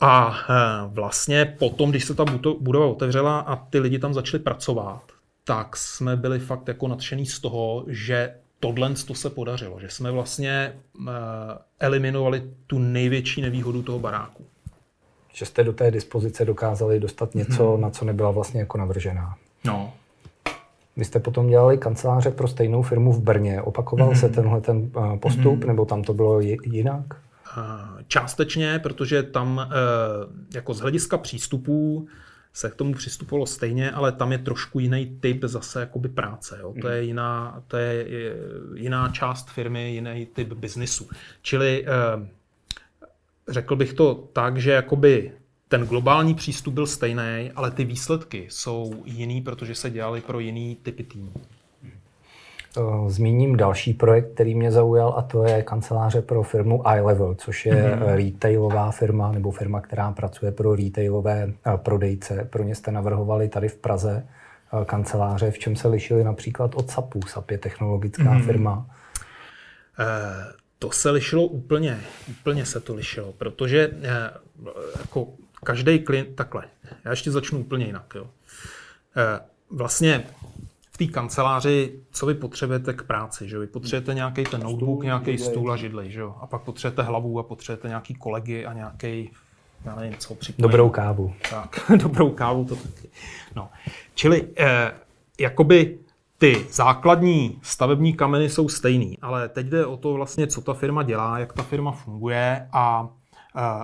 A 0.00 0.36
eh, 0.50 0.54
vlastně 0.88 1.44
potom, 1.44 1.90
když 1.90 2.04
se 2.04 2.14
ta 2.14 2.24
budova 2.60 2.86
otevřela 2.86 3.40
a 3.40 3.56
ty 3.56 3.78
lidi 3.78 3.98
tam 3.98 4.14
začali 4.14 4.42
pracovat, 4.42 5.02
tak 5.44 5.76
jsme 5.76 6.16
byli 6.16 6.38
fakt 6.38 6.68
jako 6.68 6.88
nadšený 6.88 7.26
z 7.26 7.40
toho, 7.40 7.84
že 7.88 8.34
tohle 8.60 8.94
to 9.06 9.14
se 9.14 9.30
podařilo, 9.30 9.80
že 9.80 9.88
jsme 9.88 10.10
vlastně 10.10 10.72
uh, 10.98 11.06
eliminovali 11.80 12.42
tu 12.66 12.78
největší 12.78 13.42
nevýhodu 13.42 13.82
toho 13.82 13.98
baráku. 13.98 14.44
Že 15.34 15.46
jste 15.46 15.64
do 15.64 15.72
té 15.72 15.90
dispozice 15.90 16.44
dokázali 16.44 17.00
dostat 17.00 17.34
něco, 17.34 17.72
hmm. 17.72 17.80
na 17.80 17.90
co 17.90 18.04
nebyla 18.04 18.30
vlastně 18.30 18.60
jako 18.60 18.78
navržená. 18.78 19.36
No. 19.64 19.92
Vy 20.96 21.04
jste 21.04 21.20
potom 21.20 21.48
dělali 21.48 21.78
kanceláře 21.78 22.30
pro 22.30 22.48
stejnou 22.48 22.82
firmu 22.82 23.12
v 23.12 23.22
Brně. 23.22 23.62
Opakoval 23.62 24.08
hmm. 24.08 24.16
se 24.16 24.28
tenhle 24.28 24.60
ten 24.60 24.90
eh, 25.14 25.18
postup, 25.18 25.58
hmm. 25.58 25.66
nebo 25.66 25.84
tam 25.84 26.02
to 26.02 26.14
bylo 26.14 26.40
jinak? 26.40 27.04
Eh, 27.56 28.04
částečně, 28.08 28.78
protože 28.78 29.22
tam 29.22 29.70
jako 30.54 30.74
z 30.74 30.80
hlediska 30.80 31.18
přístupů 31.18 32.08
se 32.56 32.70
k 32.70 32.74
tomu 32.74 32.94
přistupovalo 32.94 33.46
stejně, 33.46 33.90
ale 33.90 34.12
tam 34.12 34.32
je 34.32 34.38
trošku 34.38 34.78
jiný 34.78 35.18
typ 35.20 35.44
zase 35.44 35.80
jakoby 35.80 36.08
práce. 36.08 36.58
Jo? 36.60 36.74
To, 36.80 36.88
je 36.88 37.00
mhm. 37.00 37.08
jiná, 37.08 37.62
to 37.68 37.76
je 37.76 38.06
jiná 38.74 39.08
část 39.08 39.50
firmy, 39.50 39.90
jiný 39.90 40.26
typ 40.26 40.52
biznisu. 40.52 41.08
Čili 41.42 41.86
eh, 41.86 42.28
řekl 43.48 43.76
bych 43.76 43.92
to 43.92 44.28
tak, 44.32 44.58
že 44.58 44.70
jakoby 44.70 45.32
ten 45.68 45.86
globální 45.86 46.34
přístup 46.34 46.74
byl 46.74 46.86
stejný, 46.86 47.50
ale 47.54 47.70
ty 47.70 47.84
výsledky 47.84 48.46
jsou 48.50 49.02
jiný, 49.04 49.42
protože 49.42 49.74
se 49.74 49.90
dělaly 49.90 50.20
pro 50.20 50.40
jiný 50.40 50.76
typy 50.82 51.04
týmů. 51.04 51.32
Eh, 52.76 53.10
zmíním 53.10 53.56
další 53.56 53.94
projekt, 53.94 54.34
který 54.34 54.54
mě 54.54 54.72
zaujal, 54.72 55.14
a 55.16 55.22
to 55.22 55.44
je 55.44 55.62
kanceláře 55.62 56.22
pro 56.22 56.42
firmu 56.42 56.82
iLevel, 56.96 57.34
což 57.34 57.66
je 57.66 57.74
mm-hmm. 57.74 58.14
retailová 58.14 58.90
firma 58.90 59.32
nebo 59.32 59.50
firma, 59.50 59.80
která 59.80 60.12
pracuje 60.12 60.52
pro 60.52 60.74
retailové 60.74 61.52
eh, 61.66 61.76
prodejce. 61.76 62.48
Pro 62.50 62.62
ně 62.62 62.74
jste 62.74 62.92
navrhovali 62.92 63.48
tady 63.48 63.68
v 63.68 63.76
Praze 63.76 64.26
kanceláře, 64.84 65.50
v 65.50 65.58
čem 65.58 65.76
se 65.76 65.88
lišili 65.88 66.24
například 66.24 66.74
od 66.74 66.90
SAPu. 66.90 67.20
SAP 67.26 67.50
je 67.50 67.58
technologická 67.58 68.22
mm-hmm. 68.22 68.44
firma. 68.44 68.86
To 70.78 70.90
se 70.90 71.10
lišilo 71.10 71.46
úplně, 71.46 72.00
úplně 72.30 72.66
se 72.66 72.80
to 72.80 72.94
lišilo, 72.94 73.32
protože 73.32 73.90
jako 75.00 75.28
každý 75.64 75.98
klient, 75.98 76.34
takhle, 76.34 76.64
já 77.04 77.10
ještě 77.10 77.30
začnu 77.30 77.58
úplně 77.58 77.86
jinak. 77.86 78.14
Jo. 78.14 78.26
Vlastně 79.70 80.24
v 80.96 80.98
té 80.98 81.06
kanceláři, 81.06 81.92
co 82.10 82.26
vy 82.26 82.34
potřebujete 82.34 82.92
k 82.92 83.02
práci, 83.02 83.48
že 83.48 83.58
vy 83.58 83.66
potřebujete 83.66 84.14
nějaký 84.14 84.44
ten 84.44 84.62
notebook, 84.62 85.04
nějaký 85.04 85.38
stůl 85.38 85.72
a 85.72 85.76
židli, 85.76 86.10
že 86.10 86.20
jo? 86.20 86.34
A 86.40 86.46
pak 86.46 86.62
potřebujete 86.62 87.02
hlavu 87.02 87.38
a 87.38 87.42
potřebujete 87.42 87.88
nějaký 87.88 88.14
kolegy 88.14 88.66
a 88.66 88.72
nějaký, 88.72 89.30
já 89.84 89.94
nevím, 89.94 90.14
co 90.18 90.34
připojí. 90.34 90.62
Dobrou 90.62 90.90
kávu. 90.90 91.32
Tak, 91.50 91.80
dobrou 92.02 92.30
kávu 92.30 92.64
to 92.64 92.76
taky. 92.76 93.08
No. 93.56 93.68
Čili, 94.14 94.48
eh, 94.56 94.92
jakoby 95.40 95.98
ty 96.38 96.66
základní 96.70 97.58
stavební 97.62 98.14
kameny 98.14 98.48
jsou 98.48 98.68
stejný, 98.68 99.18
ale 99.22 99.48
teď 99.48 99.66
jde 99.66 99.86
o 99.86 99.96
to 99.96 100.14
vlastně, 100.14 100.46
co 100.46 100.60
ta 100.60 100.74
firma 100.74 101.02
dělá, 101.02 101.38
jak 101.38 101.52
ta 101.52 101.62
firma 101.62 101.92
funguje 101.92 102.68
a 102.72 103.08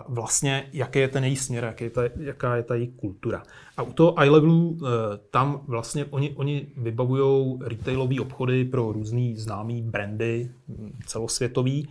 vlastně, 0.09 0.69
jaký 0.73 0.99
je 0.99 1.09
ten 1.09 1.25
její 1.25 1.37
směr, 1.37 1.65
jaký 1.65 1.85
je 1.85 1.91
ta, 1.91 2.03
jaká 2.21 2.57
je 2.57 2.63
ta 2.63 2.75
její 2.75 2.89
kultura. 2.89 3.43
A 3.77 3.83
u 3.83 3.93
toho 3.93 4.25
iLevelu 4.25 4.79
eh, 4.81 4.89
tam 5.31 5.61
vlastně 5.67 6.05
oni, 6.05 6.33
oni 6.37 6.67
vybavují 6.77 7.59
retailové 7.63 8.21
obchody 8.21 8.65
pro 8.65 8.93
různý 8.93 9.37
známý 9.37 9.83
brandy 9.83 10.51
hm, 10.69 10.93
celosvětový, 11.07 11.89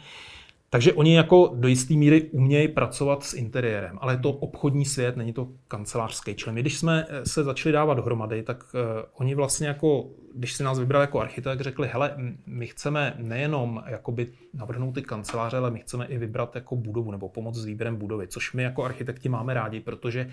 takže 0.74 0.94
oni 0.94 1.16
jako 1.16 1.52
do 1.56 1.68
jisté 1.68 1.94
míry 1.94 2.22
umějí 2.22 2.68
pracovat 2.68 3.24
s 3.24 3.34
interiérem, 3.34 3.98
ale 4.02 4.14
je 4.14 4.18
to 4.18 4.32
obchodní 4.32 4.86
svět, 4.86 5.18
není 5.18 5.34
to 5.34 5.48
kancelářský. 5.68 6.36
My, 6.52 6.62
když 6.62 6.78
jsme 6.78 7.06
eh, 7.10 7.26
se 7.26 7.44
začali 7.44 7.74
dávat 7.74 7.94
dohromady, 7.94 8.44
tak 8.44 8.64
uh, 8.74 8.80
oni 9.14 9.36
vlastně 9.36 9.68
jako, 9.68 10.10
když 10.36 10.54
si 10.54 10.64
nás 10.64 10.80
vybrali 10.80 11.04
jako 11.04 11.20
architekt, 11.20 11.62
řekli, 11.62 11.90
hele, 11.94 12.16
my 12.46 12.68
chceme 12.68 13.14
nejenom 13.18 13.84
jakoby 13.88 14.28
navrhnout 14.54 14.92
ty 14.92 15.02
kanceláře, 15.02 15.58
ale 15.58 15.72
my 15.72 15.80
chceme 15.80 16.06
i 16.06 16.18
vybrat 16.18 16.56
jako 16.56 16.76
budovu 16.76 17.12
nebo 17.12 17.30
pomoct 17.30 17.58
s 17.58 17.66
výběrem 17.66 17.96
budovy, 17.96 18.28
což 18.28 18.54
my 18.54 18.64
jako 18.64 18.84
architekti 18.84 19.30
máme 19.30 19.54
rádi, 19.54 19.80
protože 19.80 20.30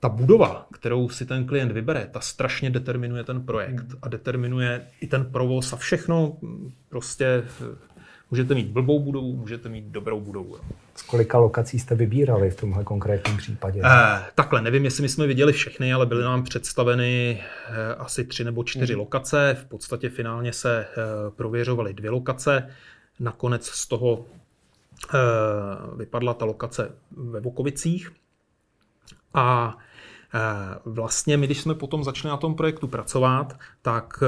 ta 0.00 0.08
budova, 0.08 0.66
kterou 0.72 1.08
si 1.08 1.26
ten 1.26 1.46
klient 1.46 1.72
vybere, 1.72 2.08
ta 2.12 2.20
strašně 2.20 2.70
determinuje 2.70 3.24
ten 3.24 3.46
projekt 3.46 3.86
a 4.02 4.08
determinuje 4.08 4.86
i 5.00 5.06
ten 5.06 5.24
provoz 5.24 5.72
a 5.72 5.76
všechno 5.76 6.36
prostě 6.88 7.44
Můžete 8.30 8.54
mít 8.54 8.66
blbou 8.66 9.00
budovu, 9.00 9.36
můžete 9.36 9.68
mít 9.68 9.84
dobrou 9.84 10.20
budovu. 10.20 10.56
Z 10.94 11.02
kolika 11.02 11.38
lokací 11.38 11.78
jste 11.78 11.94
vybírali 11.94 12.50
v 12.50 12.56
tomhle 12.56 12.84
konkrétním 12.84 13.36
případě? 13.36 13.82
Eh, 13.84 14.24
takhle, 14.34 14.62
nevím, 14.62 14.84
jestli 14.84 15.02
my 15.02 15.08
jsme 15.08 15.26
viděli 15.26 15.52
všechny, 15.52 15.92
ale 15.92 16.06
byly 16.06 16.22
nám 16.22 16.42
představeny 16.42 17.42
eh, 17.68 17.94
asi 17.94 18.24
tři 18.24 18.44
nebo 18.44 18.64
čtyři 18.64 18.92
hmm. 18.92 19.00
lokace. 19.00 19.56
V 19.60 19.64
podstatě 19.64 20.08
finálně 20.08 20.52
se 20.52 20.86
eh, 20.90 20.94
prověřovaly 21.30 21.94
dvě 21.94 22.10
lokace. 22.10 22.70
Nakonec 23.20 23.66
z 23.66 23.86
toho 23.86 24.24
eh, 25.14 25.18
vypadla 25.96 26.34
ta 26.34 26.44
lokace 26.44 26.92
ve 27.16 27.40
Vokovicích. 27.40 28.12
A 29.34 29.76
vlastně 30.84 31.36
my, 31.36 31.46
když 31.46 31.60
jsme 31.60 31.74
potom 31.74 32.04
začali 32.04 32.30
na 32.30 32.36
tom 32.36 32.54
projektu 32.54 32.88
pracovat, 32.88 33.58
tak 33.82 34.22
eh, 34.22 34.26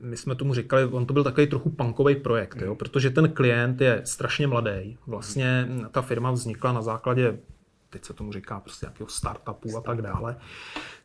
my 0.00 0.16
jsme 0.16 0.34
tomu 0.34 0.54
říkali, 0.54 0.84
on 0.84 1.06
to 1.06 1.12
byl 1.12 1.24
takový 1.24 1.46
trochu 1.46 1.70
punkový 1.70 2.16
projekt, 2.16 2.62
jo, 2.62 2.74
protože 2.74 3.10
ten 3.10 3.28
klient 3.32 3.80
je 3.80 4.02
strašně 4.04 4.46
mladý. 4.46 4.98
Vlastně 5.06 5.68
ta 5.90 6.02
firma 6.02 6.30
vznikla 6.30 6.72
na 6.72 6.82
základě 6.82 7.38
teď 7.90 8.04
se 8.04 8.14
tomu 8.14 8.32
říká 8.32 8.60
prostě 8.60 8.86
nějakého 8.86 9.08
startupu 9.08 9.76
a 9.76 9.80
tak 9.80 10.02
dále, 10.02 10.36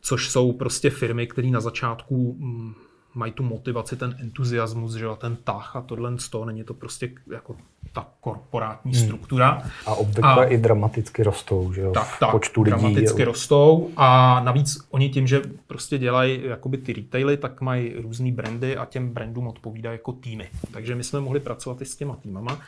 což 0.02 0.30
jsou 0.30 0.54
prostě 0.54 0.90
firmy, 0.90 1.28
které 1.28 1.48
na 1.48 1.62
začátku 1.62 2.36
mm, 2.40 2.74
mají 3.14 3.32
tu 3.32 3.44
motivaci, 3.44 3.96
ten 3.96 4.18
entuziasmus, 4.22 4.94
že 4.94 5.06
jo, 5.06 5.16
ten 5.16 5.36
tah 5.36 5.76
a 5.76 5.82
tohle 5.82 6.20
z 6.20 6.30
toho, 6.30 6.46
není 6.46 6.64
to 6.64 6.74
prostě 6.74 7.12
jako 7.32 7.56
ta 7.94 8.08
korporátní 8.22 8.94
hmm. 8.94 9.04
struktura. 9.04 9.64
A 9.86 9.96
obvykle 9.96 10.46
a, 10.46 10.50
i 10.50 10.58
dramaticky 10.58 11.24
rostou, 11.24 11.74
že 11.74 11.82
jo, 11.82 11.92
tak, 11.92 12.08
tak, 12.20 12.32
počtu 12.32 12.62
lidí. 12.62 12.72
dramaticky 12.72 13.22
je... 13.22 13.26
rostou 13.26 13.90
a 13.98 14.40
navíc 14.44 14.78
oni 14.90 15.10
tím, 15.10 15.28
že 15.28 15.42
prostě 15.68 15.98
dělají 15.98 16.40
jakoby 16.44 16.78
ty 16.78 16.94
retaily, 16.94 17.38
tak 17.38 17.62
mají 17.62 17.94
různý 18.02 18.32
brandy 18.32 18.78
a 18.78 18.86
těm 18.86 19.10
brandům 19.10 19.48
odpovídají 19.48 19.96
jako 19.96 20.12
týmy. 20.12 20.50
Takže 20.72 20.96
my 20.96 21.04
jsme 21.04 21.20
mohli 21.20 21.40
pracovat 21.40 21.82
i 21.82 21.86
s 21.86 21.96
těma 21.96 22.16
týmama. 22.16 22.60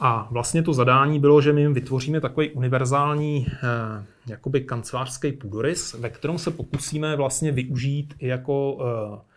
A 0.00 0.28
vlastně 0.30 0.62
to 0.62 0.72
zadání 0.72 1.20
bylo, 1.20 1.40
že 1.40 1.52
my 1.52 1.60
jim 1.60 1.74
vytvoříme 1.74 2.20
takový 2.20 2.50
univerzální 2.50 3.46
eh, 3.48 4.04
jakoby 4.26 4.60
kancelářský 4.60 5.32
půdorys, 5.32 5.94
ve 5.94 6.10
kterém 6.10 6.38
se 6.38 6.50
pokusíme 6.50 7.16
vlastně 7.16 7.52
využít 7.52 8.14
i 8.18 8.28
jako 8.28 8.78
eh, 8.80 9.28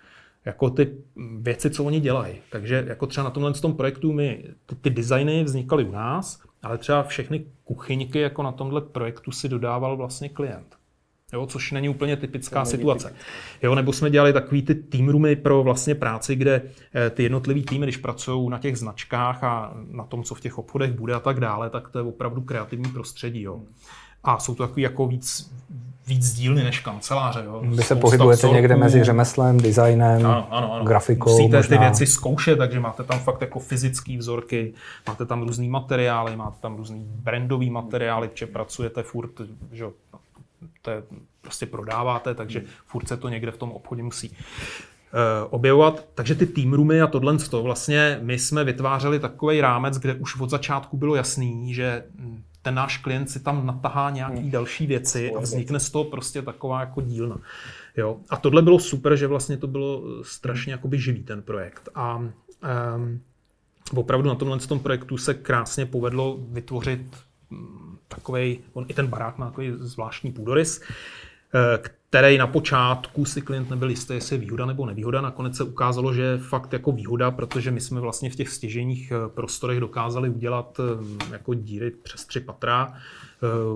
jako 0.45 0.69
ty 0.69 0.97
věci, 1.39 1.69
co 1.69 1.83
oni 1.83 1.99
dělají. 1.99 2.35
Takže 2.49 2.85
jako 2.87 3.07
třeba 3.07 3.23
na 3.23 3.29
tomhle 3.29 3.53
tom 3.53 3.73
projektu 3.73 4.13
my 4.13 4.43
ty, 4.65 4.75
ty 4.75 4.89
designy 4.89 5.43
vznikaly 5.43 5.83
u 5.83 5.91
nás, 5.91 6.41
ale 6.63 6.77
třeba 6.77 7.03
všechny 7.03 7.45
kuchyňky 7.63 8.19
jako 8.19 8.43
na 8.43 8.51
tomhle 8.51 8.81
projektu 8.81 9.31
si 9.31 9.49
dodával 9.49 9.97
vlastně 9.97 10.29
klient. 10.29 10.75
Jo, 11.33 11.45
což 11.45 11.71
není 11.71 11.89
úplně 11.89 12.17
typická 12.17 12.59
není 12.59 12.71
situace. 12.71 13.07
Typické. 13.07 13.27
Jo, 13.63 13.75
nebo 13.75 13.93
jsme 13.93 14.09
dělali 14.09 14.33
takový 14.33 14.61
ty 14.61 14.75
team 14.75 15.09
roomy 15.09 15.35
pro 15.35 15.63
vlastně 15.63 15.95
práci, 15.95 16.35
kde 16.35 16.61
eh, 16.95 17.09
ty 17.09 17.23
jednotlivý 17.23 17.63
týmy, 17.63 17.85
když 17.85 17.97
pracují 17.97 18.49
na 18.49 18.59
těch 18.59 18.77
značkách 18.77 19.43
a 19.43 19.73
na 19.91 20.03
tom, 20.03 20.23
co 20.23 20.35
v 20.35 20.41
těch 20.41 20.57
obchodech 20.57 20.91
bude 20.91 21.13
a 21.13 21.19
tak 21.19 21.39
dále, 21.39 21.69
tak 21.69 21.89
to 21.89 21.99
je 21.99 22.05
opravdu 22.05 22.41
kreativní 22.41 22.91
prostředí. 22.91 23.41
Jo. 23.41 23.61
a 24.23 24.39
jsou 24.39 24.55
to 24.55 24.63
takový 24.63 24.81
jako 24.81 25.07
víc, 25.07 25.51
víc 26.11 26.33
dílny 26.33 26.63
než 26.63 26.79
kanceláře. 26.79 27.43
Jo. 27.45 27.61
Vy 27.65 27.83
se 27.83 27.95
pohybujete 27.95 28.39
vzorků. 28.39 28.55
někde 28.55 28.75
mezi 28.75 29.03
řemeslem, 29.03 29.57
designem, 29.57 30.25
ano, 30.25 30.47
ano, 30.51 30.73
ano. 30.73 30.85
grafikou. 30.85 31.31
Musíte 31.31 31.57
možná... 31.57 31.77
ty 31.77 31.83
věci 31.83 32.07
zkoušet, 32.07 32.57
takže 32.57 32.79
máte 32.79 33.03
tam 33.03 33.19
fakt 33.19 33.41
jako 33.41 33.59
fyzické 33.59 34.17
vzorky, 34.17 34.73
máte 35.07 35.25
tam 35.25 35.41
různý 35.41 35.69
materiály, 35.69 36.35
máte 36.35 36.57
tam 36.61 36.75
různý 36.75 37.05
brandový 37.05 37.69
materiály, 37.69 38.29
že 38.33 38.47
pracujete 38.47 39.03
furt, 39.03 39.31
že 39.71 39.85
to 40.81 40.91
je, 40.91 41.03
prostě 41.41 41.65
prodáváte, 41.65 42.35
takže 42.35 42.63
furt 42.85 43.07
se 43.07 43.17
to 43.17 43.29
někde 43.29 43.51
v 43.51 43.57
tom 43.57 43.71
obchodě 43.71 44.03
musí 44.03 44.31
eh, 44.31 45.47
objevovat. 45.49 46.05
Takže 46.15 46.35
ty 46.35 46.45
team 46.45 46.73
roomy 46.73 47.01
a 47.01 47.07
tohle, 47.07 47.37
vlastně 47.61 48.19
my 48.21 48.39
jsme 48.39 48.63
vytvářeli 48.63 49.19
takový 49.19 49.61
rámec, 49.61 49.97
kde 49.97 50.13
už 50.13 50.39
od 50.39 50.49
začátku 50.49 50.97
bylo 50.97 51.15
jasný, 51.15 51.73
že 51.73 52.03
ten 52.61 52.75
náš 52.75 52.97
klient 52.97 53.27
si 53.27 53.39
tam 53.39 53.65
natahá 53.65 54.09
nějaký 54.09 54.41
hmm. 54.41 54.51
další 54.51 54.87
věci 54.87 55.31
a 55.37 55.39
vznikne 55.39 55.79
z 55.79 55.89
toho 55.89 56.03
prostě 56.03 56.41
taková 56.41 56.79
jako 56.79 57.01
dílna. 57.01 57.37
Jo? 57.97 58.17
A 58.29 58.37
tohle 58.37 58.61
bylo 58.61 58.79
super, 58.79 59.15
že 59.15 59.27
vlastně 59.27 59.57
to 59.57 59.67
bylo 59.67 60.03
strašně 60.23 60.71
jakoby 60.71 60.99
živý 60.99 61.23
ten 61.23 61.41
projekt. 61.41 61.89
A 61.95 62.15
um, 62.17 63.21
opravdu 63.95 64.29
na 64.29 64.35
tomhle 64.35 64.59
tom 64.59 64.79
projektu 64.79 65.17
se 65.17 65.33
krásně 65.33 65.85
povedlo 65.85 66.37
vytvořit 66.49 67.17
mm, 67.49 67.97
takový, 68.07 68.59
on 68.73 68.85
i 68.87 68.93
ten 68.93 69.07
barák 69.07 69.37
má 69.37 69.45
takový 69.45 69.71
zvláštní 69.75 70.31
půdorys, 70.31 70.81
eh, 71.55 71.77
který 72.11 72.37
na 72.37 72.47
počátku 72.47 73.25
si 73.25 73.41
klient 73.41 73.69
nebyl 73.69 73.89
jistý, 73.89 74.13
jestli 74.13 74.35
je 74.35 74.39
výhoda 74.39 74.65
nebo 74.65 74.85
nevýhoda. 74.85 75.21
Nakonec 75.21 75.57
se 75.57 75.63
ukázalo, 75.63 76.13
že 76.13 76.21
je 76.21 76.37
fakt 76.37 76.73
jako 76.73 76.91
výhoda, 76.91 77.31
protože 77.31 77.71
my 77.71 77.81
jsme 77.81 77.99
vlastně 77.99 78.29
v 78.29 78.35
těch 78.35 78.49
stěženích 78.49 79.11
eh, 79.11 79.29
prostorech 79.29 79.79
dokázali 79.79 80.29
udělat 80.29 80.79
eh, 80.79 81.33
jako 81.33 81.53
díry 81.53 81.91
přes 81.91 82.25
tři 82.25 82.39
patra, 82.39 82.93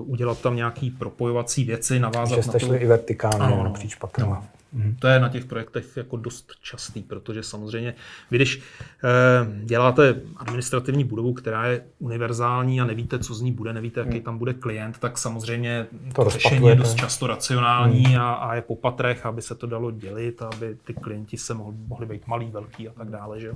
udělat 0.04 0.40
tam 0.40 0.56
nějaký 0.56 0.90
propojovací 0.90 1.64
věci, 1.64 2.00
navázat 2.00 2.36
že 2.36 2.42
jste 2.42 2.52
na 2.52 2.58
to. 2.58 2.66
šli 2.66 2.78
i 2.78 2.86
vertikálně 2.86 3.38
ano, 3.38 3.64
napříč 3.64 3.94
patrama. 3.94 4.34
No. 4.34 4.55
Mhm. 4.76 4.96
To 4.98 5.06
je 5.06 5.20
na 5.20 5.28
těch 5.28 5.44
projektech 5.44 5.96
jako 5.96 6.16
dost 6.16 6.52
častý, 6.62 7.02
protože 7.02 7.42
samozřejmě 7.42 7.94
vy 8.30 8.38
když 8.38 8.62
eh, 9.04 9.64
děláte 9.64 10.20
administrativní 10.36 11.04
budovu, 11.04 11.32
která 11.32 11.66
je 11.66 11.84
univerzální 11.98 12.80
a 12.80 12.84
nevíte, 12.84 13.18
co 13.18 13.34
z 13.34 13.40
ní 13.40 13.52
bude, 13.52 13.72
nevíte, 13.72 14.00
jaký 14.00 14.12
hmm. 14.12 14.22
tam 14.22 14.38
bude 14.38 14.54
klient, 14.54 14.98
tak 14.98 15.18
samozřejmě 15.18 15.86
to, 16.14 16.24
to 16.24 16.30
řešení 16.30 16.68
je 16.68 16.74
dost 16.74 16.94
často 16.94 17.26
racionální 17.26 18.04
hmm. 18.04 18.20
a, 18.20 18.34
a 18.34 18.54
je 18.54 18.62
po 18.62 18.76
patrech, 18.76 19.26
aby 19.26 19.42
se 19.42 19.54
to 19.54 19.66
dalo 19.66 19.90
dělit, 19.90 20.42
aby 20.42 20.76
ty 20.84 20.94
klienti 20.94 21.36
se 21.36 21.54
mohli, 21.54 21.76
mohli 21.86 22.06
být 22.06 22.26
malý, 22.26 22.50
velký 22.50 22.88
a 22.88 22.92
tak 22.92 23.10
dále. 23.10 23.40
Že 23.40 23.46
jo? 23.46 23.54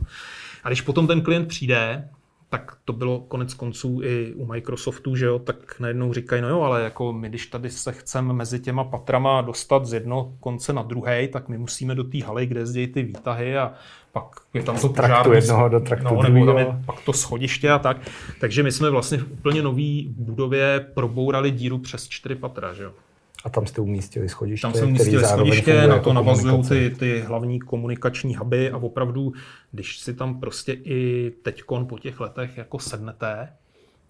A 0.65 0.69
když 0.69 0.81
potom 0.81 1.07
ten 1.07 1.21
klient 1.21 1.49
přijde, 1.49 2.09
tak 2.51 2.77
to 2.85 2.93
bylo 2.93 3.21
konec 3.21 3.55
konců 3.55 4.01
i 4.03 4.35
u 4.35 4.47
Microsoftu, 4.47 5.17
že 5.17 5.27
jo, 5.27 5.39
tak 5.39 5.81
najednou 5.81 6.13
říkají, 6.13 6.43
no 6.43 6.49
jo, 6.49 6.61
ale 6.61 6.83
jako 6.83 7.13
my, 7.13 7.29
když 7.29 7.47
tady 7.47 7.71
se 7.71 7.93
chceme 7.93 8.33
mezi 8.33 8.61
těma 8.61 8.85
patrama 8.85 9.41
dostat 9.41 9.87
z 9.87 9.93
jedno 9.93 10.33
konce 10.41 10.73
na 10.73 10.83
druhé, 10.83 11.29
tak 11.29 11.49
my 11.49 11.59
musíme 11.59 11.95
do 11.95 12.05
té 12.05 12.25
haly, 12.25 12.47
kde 12.47 12.67
zdějí 12.67 12.87
ty 12.87 13.03
výtahy 13.03 13.59
a 13.59 13.73
pak 14.13 14.25
je 14.55 14.63
tam 14.63 14.79
to 14.79 14.89
traktu 14.89 15.33
jednoho 15.33 15.69
do 15.69 15.81
traktu 15.81 16.15
no, 16.15 16.23
nebo 16.23 16.47
tam 16.47 16.59
je 16.59 16.67
pak 16.87 17.01
to 17.01 17.13
schodiště 17.13 17.71
a 17.71 17.79
tak. 17.79 17.97
Takže 18.41 18.63
my 18.63 18.73
jsme 18.73 18.91
vlastně 18.91 19.19
v 19.19 19.33
úplně 19.33 19.63
nový 19.63 20.15
budově 20.17 20.87
probourali 20.95 21.51
díru 21.51 21.79
přes 21.79 22.09
čtyři 22.09 22.35
patra, 22.35 22.75
že 22.75 22.83
jo. 22.83 22.93
A 23.45 23.51
tam 23.51 23.67
jste 23.67 23.81
umístili 23.81 24.29
schodiště, 24.29 24.63
Tam 24.63 24.75
jsme 24.75 24.87
umístili 24.87 25.25
schodiště, 25.25 25.81
na 25.81 25.87
to 25.87 25.93
jako 25.93 26.13
navazují 26.13 26.69
ty, 26.69 26.97
ty 26.99 27.21
hlavní 27.21 27.61
komunikační 27.61 28.37
huby 28.37 28.71
a 28.71 28.77
opravdu, 28.77 29.33
když 29.73 29.99
si 29.99 30.15
tam 30.15 30.41
prostě 30.41 30.73
i 30.73 31.33
teďkon 31.43 31.87
po 31.87 31.99
těch 31.99 32.21
letech 32.21 32.57
jako 32.57 32.79
sednete, 32.79 33.49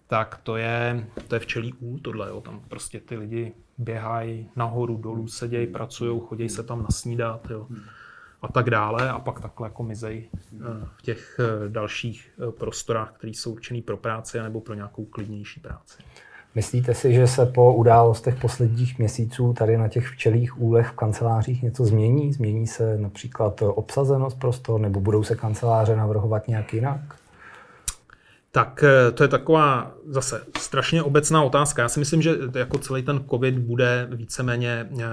tak 0.07 0.39
to 0.43 0.55
je, 0.57 1.07
to 1.27 1.35
je 1.35 1.39
včelí 1.39 1.73
úl 1.73 1.99
tohle, 1.99 2.29
jo. 2.29 2.41
tam 2.41 2.61
prostě 2.67 2.99
ty 2.99 3.17
lidi 3.17 3.53
běhají 3.77 4.49
nahoru, 4.55 4.97
dolů, 4.97 5.27
sedějí, 5.27 5.67
pracují, 5.67 6.21
chodí 6.25 6.49
se 6.49 6.63
tam 6.63 6.83
nasnídat, 6.83 7.47
jo. 7.49 7.67
a 8.41 8.47
tak 8.47 8.69
dále 8.69 9.09
a 9.09 9.19
pak 9.19 9.41
takhle 9.41 9.67
jako 9.67 9.83
mizej 9.83 10.29
eh, 10.33 10.57
v 10.97 11.01
těch 11.01 11.39
eh, 11.39 11.69
dalších 11.69 12.31
eh, 12.37 12.51
prostorách, 12.51 13.11
které 13.11 13.31
jsou 13.31 13.51
určený 13.51 13.81
pro 13.81 13.97
práci 13.97 14.41
nebo 14.41 14.61
pro 14.61 14.73
nějakou 14.73 15.05
klidnější 15.05 15.59
práci. 15.59 16.03
Myslíte 16.55 16.93
si, 16.93 17.13
že 17.13 17.27
se 17.27 17.45
po 17.45 17.73
událostech 17.73 18.35
posledních 18.35 18.99
měsíců 18.99 19.53
tady 19.53 19.77
na 19.77 19.87
těch 19.87 20.07
včelých 20.07 20.61
úlech 20.61 20.87
v 20.87 20.91
kancelářích 20.91 21.63
něco 21.63 21.85
změní? 21.85 22.33
Změní 22.33 22.67
se 22.67 22.97
například 22.97 23.61
obsazenost 23.61 24.39
prostor, 24.39 24.81
nebo 24.81 24.99
budou 24.99 25.23
se 25.23 25.35
kanceláře 25.35 25.95
navrhovat 25.95 26.47
nějak 26.47 26.73
jinak? 26.73 26.99
Tak 28.51 28.83
eh, 28.83 29.11
to 29.11 29.23
je 29.23 29.27
taková 29.27 29.91
zase 30.05 30.43
strašně 30.57 31.03
obecná 31.03 31.43
otázka. 31.43 31.81
Já 31.81 31.89
si 31.89 31.99
myslím, 31.99 32.21
že 32.21 32.35
jako 32.55 32.77
celý 32.77 33.03
ten 33.03 33.23
COVID 33.29 33.57
bude 33.57 34.07
víceméně, 34.11 34.89
eh, 34.91 35.03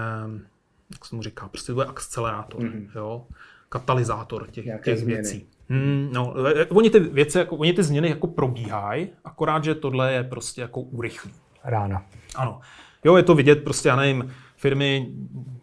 jak 0.92 1.04
se 1.04 1.16
mu 1.16 1.22
říká, 1.22 1.48
prostě 1.48 1.66
to 1.66 1.74
bude 1.74 1.86
akcelerátor, 1.86 2.60
mm-hmm. 2.60 2.88
jo? 2.94 3.26
katalyzátor 3.68 4.50
těch, 4.50 4.64
těch 4.84 5.04
věcí. 5.04 5.46
Hmm, 5.68 6.10
no, 6.12 6.34
oni 6.68 6.90
ty 6.90 7.00
věci, 7.00 7.38
jako, 7.38 7.56
oni 7.56 7.72
ty 7.72 7.82
změny 7.82 8.08
jako 8.08 8.26
probíhají, 8.26 9.08
akorát, 9.24 9.64
že 9.64 9.74
tohle 9.74 10.12
je 10.12 10.24
prostě 10.24 10.60
jako 10.60 10.80
urychlí. 10.80 11.30
Rána. 11.64 12.02
Ano. 12.36 12.60
Jo, 13.04 13.16
je 13.16 13.22
to 13.22 13.34
vidět, 13.34 13.64
prostě 13.64 13.88
já 13.88 13.96
nevím, 13.96 14.32
firmy, 14.56 15.08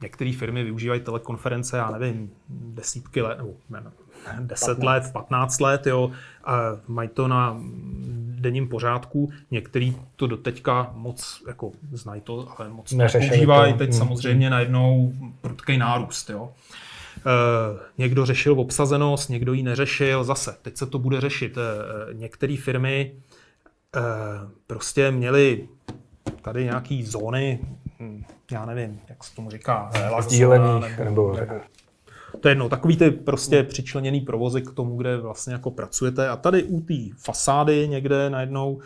některé 0.02 0.34
firmy 0.34 0.64
využívají 0.64 1.02
telekonference, 1.02 1.78
já 1.78 1.92
nevím, 1.92 2.32
desítky 2.50 3.22
let, 3.22 3.38
nebo 3.38 3.54
ne, 3.70 3.84
deset 4.40 4.78
15. 4.78 4.86
let, 4.86 5.14
15 5.14 5.60
let, 5.60 5.88
jo, 5.88 6.12
a 6.46 6.60
mají 6.88 7.10
to 7.10 7.28
na 7.28 7.58
denním 8.40 8.70
pořádku. 8.70 9.32
Některý 9.52 9.96
to 10.16 10.28
doteďka 10.28 10.92
moc 10.94 11.44
jako 11.48 11.72
znají 11.92 12.22
to, 12.22 12.48
ale 12.58 12.70
moc 12.70 12.92
nepoužívají. 12.92 13.74
Teď 13.74 13.90
hmm. 13.90 14.00
samozřejmě 14.00 14.50
najednou 14.50 15.14
prudký 15.42 15.78
nárůst, 15.78 16.30
jo. 16.30 16.50
Eh, 16.52 16.76
někdo 17.98 18.26
řešil 18.26 18.60
obsazenost, 18.60 19.30
někdo 19.30 19.54
ji 19.54 19.64
neřešil. 19.64 20.24
Zase, 20.24 20.56
teď 20.62 20.78
se 20.78 20.86
to 20.86 21.00
bude 21.00 21.22
řešit. 21.22 21.58
Eh, 21.58 22.14
některé 22.14 22.58
firmy 22.58 23.16
eh, 23.96 24.02
prostě 24.68 25.12
měly 25.12 25.68
tady 26.42 26.64
nějaký 26.64 27.04
zóny, 27.04 27.60
hm, 28.00 28.24
já 28.52 28.66
nevím, 28.66 29.00
jak 29.10 29.24
se 29.24 29.36
tomu 29.36 29.50
říká, 29.50 29.92
sdílených, 30.20 31.00
nebo, 31.00 31.34
nebo, 31.34 31.60
to 32.40 32.48
je 32.48 32.52
jedno, 32.52 32.70
takový 32.70 32.98
ty 32.98 33.12
prostě 33.12 33.64
přičleněný 33.64 34.22
provozy 34.22 34.62
k 34.62 34.72
tomu, 34.72 34.98
kde 34.98 35.18
vlastně 35.18 35.54
jako 35.54 35.72
pracujete. 35.72 36.30
A 36.30 36.36
tady 36.36 36.64
u 36.64 36.82
té 36.82 36.94
fasády 37.18 37.88
někde 37.88 38.30
najednou 38.30 38.82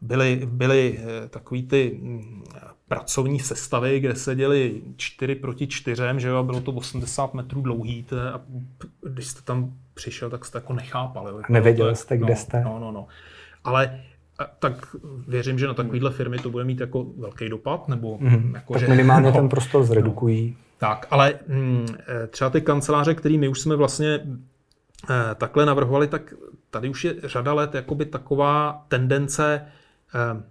byly, 0.00 0.40
byly 0.46 1.00
takový 1.30 1.62
ty 1.62 2.00
hm, 2.02 2.42
pracovní 2.90 3.40
sestavy, 3.40 4.00
kde 4.00 4.14
seděli 4.16 4.82
čtyři 4.96 5.34
proti 5.34 5.66
čtyřem, 5.66 6.20
že 6.20 6.28
jo, 6.28 6.36
a 6.36 6.42
bylo 6.42 6.60
to 6.60 6.72
80 6.72 7.34
metrů 7.34 7.62
dlouhý, 7.62 8.02
to, 8.02 8.20
a 8.20 8.40
když 9.02 9.26
jste 9.26 9.42
tam 9.42 9.72
přišel, 9.94 10.30
tak 10.30 10.44
jste 10.44 10.58
jako 10.58 10.72
nechápal. 10.72 11.28
Jo. 11.28 11.40
Nevěděl 11.48 11.94
jste, 11.94 12.16
kde 12.16 12.30
no, 12.30 12.36
jste? 12.36 12.60
No, 12.64 12.78
no, 12.78 12.92
no. 12.92 13.06
Ale 13.64 14.00
tak 14.58 14.96
věřím, 15.28 15.58
že 15.58 15.66
na 15.66 15.74
takovéhle 15.74 16.10
firmy 16.10 16.38
to 16.38 16.50
bude 16.50 16.64
mít 16.64 16.80
jako 16.80 17.06
velký 17.18 17.48
dopad, 17.48 17.88
nebo 17.88 18.18
mm, 18.20 18.52
jako, 18.54 18.72
tak 18.72 18.82
že, 18.82 18.88
minimálně 18.88 19.26
no, 19.30 19.32
ten 19.32 19.48
prostor 19.48 19.84
zredukují. 19.84 20.50
No, 20.50 20.56
tak, 20.78 21.06
ale 21.10 21.34
mm, 21.48 21.86
e, 22.08 22.26
třeba 22.26 22.50
ty 22.50 22.60
kanceláře, 22.60 23.14
které 23.14 23.38
my 23.38 23.48
už 23.48 23.60
jsme 23.60 23.76
vlastně 23.76 24.20
eh, 25.10 25.34
takhle 25.34 25.66
navrhovali, 25.66 26.08
tak 26.08 26.34
tady 26.70 26.88
už 26.88 27.04
je 27.04 27.14
řada 27.24 27.52
let 27.52 27.74
jakoby 27.74 28.04
taková 28.06 28.84
tendence 28.88 29.66
eh, 30.14 30.42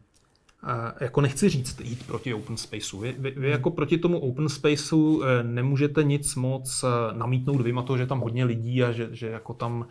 jako 0.99 1.21
nechci 1.21 1.49
říct 1.49 1.81
jít 1.81 2.07
proti 2.07 2.33
open 2.33 2.57
spaceu. 2.57 2.99
Vy, 2.99 3.15
vy, 3.19 3.31
vy 3.31 3.49
jako 3.49 3.69
proti 3.69 3.97
tomu 3.97 4.19
open 4.19 4.49
spaceu 4.49 5.23
eh, 5.23 5.43
nemůžete 5.43 6.03
nic 6.03 6.35
moc 6.35 6.83
eh, 6.83 7.17
namítnout 7.17 7.61
vyjma 7.61 7.81
toho, 7.81 7.97
že 7.97 8.05
tam 8.05 8.19
hodně 8.19 8.45
lidí 8.45 8.83
a 8.83 8.91
že, 8.91 9.07
že 9.11 9.27
jako 9.27 9.53
tam 9.53 9.87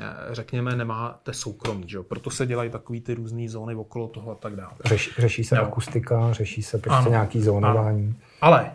eh, 0.00 0.04
řekněme, 0.30 0.76
nemáte 0.76 1.32
soukromí. 1.32 1.84
Že? 1.86 2.02
Proto 2.02 2.30
se 2.30 2.46
dělají 2.46 2.70
takové 2.70 3.00
ty 3.00 3.14
různé 3.14 3.48
zóny 3.48 3.74
okolo 3.74 4.08
toho 4.08 4.32
a 4.32 4.34
tak 4.34 4.56
dále. 4.56 4.72
Řeší, 4.84 5.10
řeší 5.18 5.44
se 5.44 5.56
jo. 5.56 5.62
akustika, 5.62 6.32
řeší 6.32 6.62
se 6.62 6.78
prostě 6.78 6.98
ano, 6.98 7.10
nějaký 7.10 7.40
zónování. 7.40 8.06
Ano. 8.06 8.16
Ale 8.40 8.70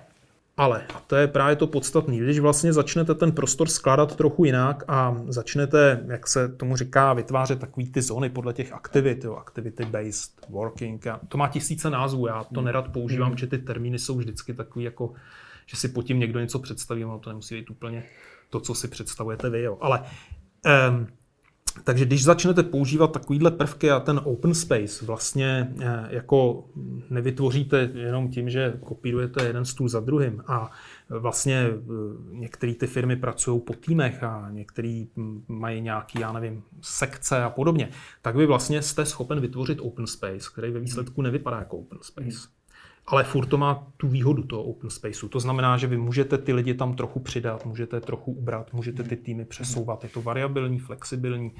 ale, 0.57 0.85
a 0.95 0.99
to 0.99 1.15
je 1.15 1.27
právě 1.27 1.55
to 1.55 1.67
podstatné, 1.67 2.17
když 2.17 2.39
vlastně 2.39 2.73
začnete 2.73 3.15
ten 3.15 3.31
prostor 3.31 3.69
skládat 3.69 4.15
trochu 4.15 4.45
jinak 4.45 4.83
a 4.87 5.21
začnete, 5.27 6.05
jak 6.07 6.27
se 6.27 6.49
tomu 6.49 6.75
říká, 6.75 7.13
vytvářet 7.13 7.59
takové 7.59 7.87
ty 7.87 8.01
zóny 8.01 8.29
podle 8.29 8.53
těch 8.53 8.73
aktivit, 8.73 9.23
jo, 9.23 9.35
activity-based 9.45 10.49
working. 10.49 11.07
A 11.07 11.19
to 11.27 11.37
má 11.37 11.47
tisíce 11.47 11.89
názvů, 11.89 12.27
já 12.27 12.43
to 12.43 12.61
nerad 12.61 12.87
používám, 12.87 13.31
mm. 13.31 13.37
že 13.37 13.47
ty 13.47 13.57
termíny 13.57 13.99
jsou 13.99 14.17
vždycky 14.17 14.53
takový 14.53 14.85
jako, 14.85 15.13
že 15.65 15.77
si 15.77 15.87
pod 15.87 16.03
tím 16.03 16.19
někdo 16.19 16.39
něco 16.39 16.59
představí, 16.59 17.05
ono 17.05 17.19
to 17.19 17.29
nemusí 17.29 17.55
být 17.55 17.69
úplně 17.69 18.03
to, 18.49 18.59
co 18.59 18.75
si 18.75 18.87
představujete 18.87 19.49
vy. 19.49 19.61
Jo. 19.61 19.77
Ale 19.81 20.03
um, 20.89 21.07
takže 21.83 22.05
když 22.05 22.23
začnete 22.23 22.63
používat 22.63 23.12
takovýhle 23.12 23.51
prvky 23.51 23.91
a 23.91 23.99
ten 23.99 24.21
open 24.23 24.53
space 24.53 25.05
vlastně 25.05 25.73
eh, 25.79 26.07
jako 26.09 26.65
nevytvoříte 27.09 27.89
jenom 27.93 28.29
tím, 28.29 28.49
že 28.49 28.73
kopírujete 28.83 29.43
jeden 29.43 29.65
stůl 29.65 29.89
za 29.89 29.99
druhým 29.99 30.43
a 30.47 30.71
vlastně 31.09 31.55
eh, 31.55 31.79
některé 32.31 32.73
ty 32.73 32.88
firmy 32.88 33.15
pracují 33.15 33.62
po 33.62 33.73
týmech 33.73 34.23
a 34.23 34.49
některé 34.51 35.03
mají 35.47 35.81
nějaký, 35.81 36.19
já 36.19 36.31
nevím, 36.31 36.63
sekce 36.81 37.43
a 37.43 37.49
podobně, 37.49 37.89
tak 38.21 38.36
vy 38.36 38.45
vlastně 38.45 38.81
jste 38.81 39.05
schopen 39.05 39.39
vytvořit 39.39 39.79
open 39.81 40.07
space, 40.07 40.49
který 40.53 40.71
ve 40.71 40.79
výsledku 40.79 41.21
nevypadá 41.21 41.59
jako 41.59 41.77
open 41.77 41.99
space. 42.01 42.47
Ale 43.07 43.23
furt 43.23 43.45
to 43.45 43.57
má 43.57 43.87
tu 43.97 44.07
výhodu 44.07 44.43
toho 44.43 44.63
open 44.63 44.89
spaceu. 44.89 45.27
To 45.27 45.39
znamená, 45.39 45.77
že 45.77 45.87
vy 45.87 45.97
můžete 45.97 46.37
ty 46.37 46.53
lidi 46.53 46.73
tam 46.73 46.95
trochu 46.95 47.19
přidat, 47.19 47.65
můžete 47.65 48.01
trochu 48.01 48.31
ubrat, 48.31 48.73
můžete 48.73 49.03
ty 49.03 49.15
týmy 49.15 49.45
přesouvat. 49.45 50.03
Je 50.03 50.09
to 50.09 50.21
variabilní, 50.21 50.79
flexibilní. 50.79 51.51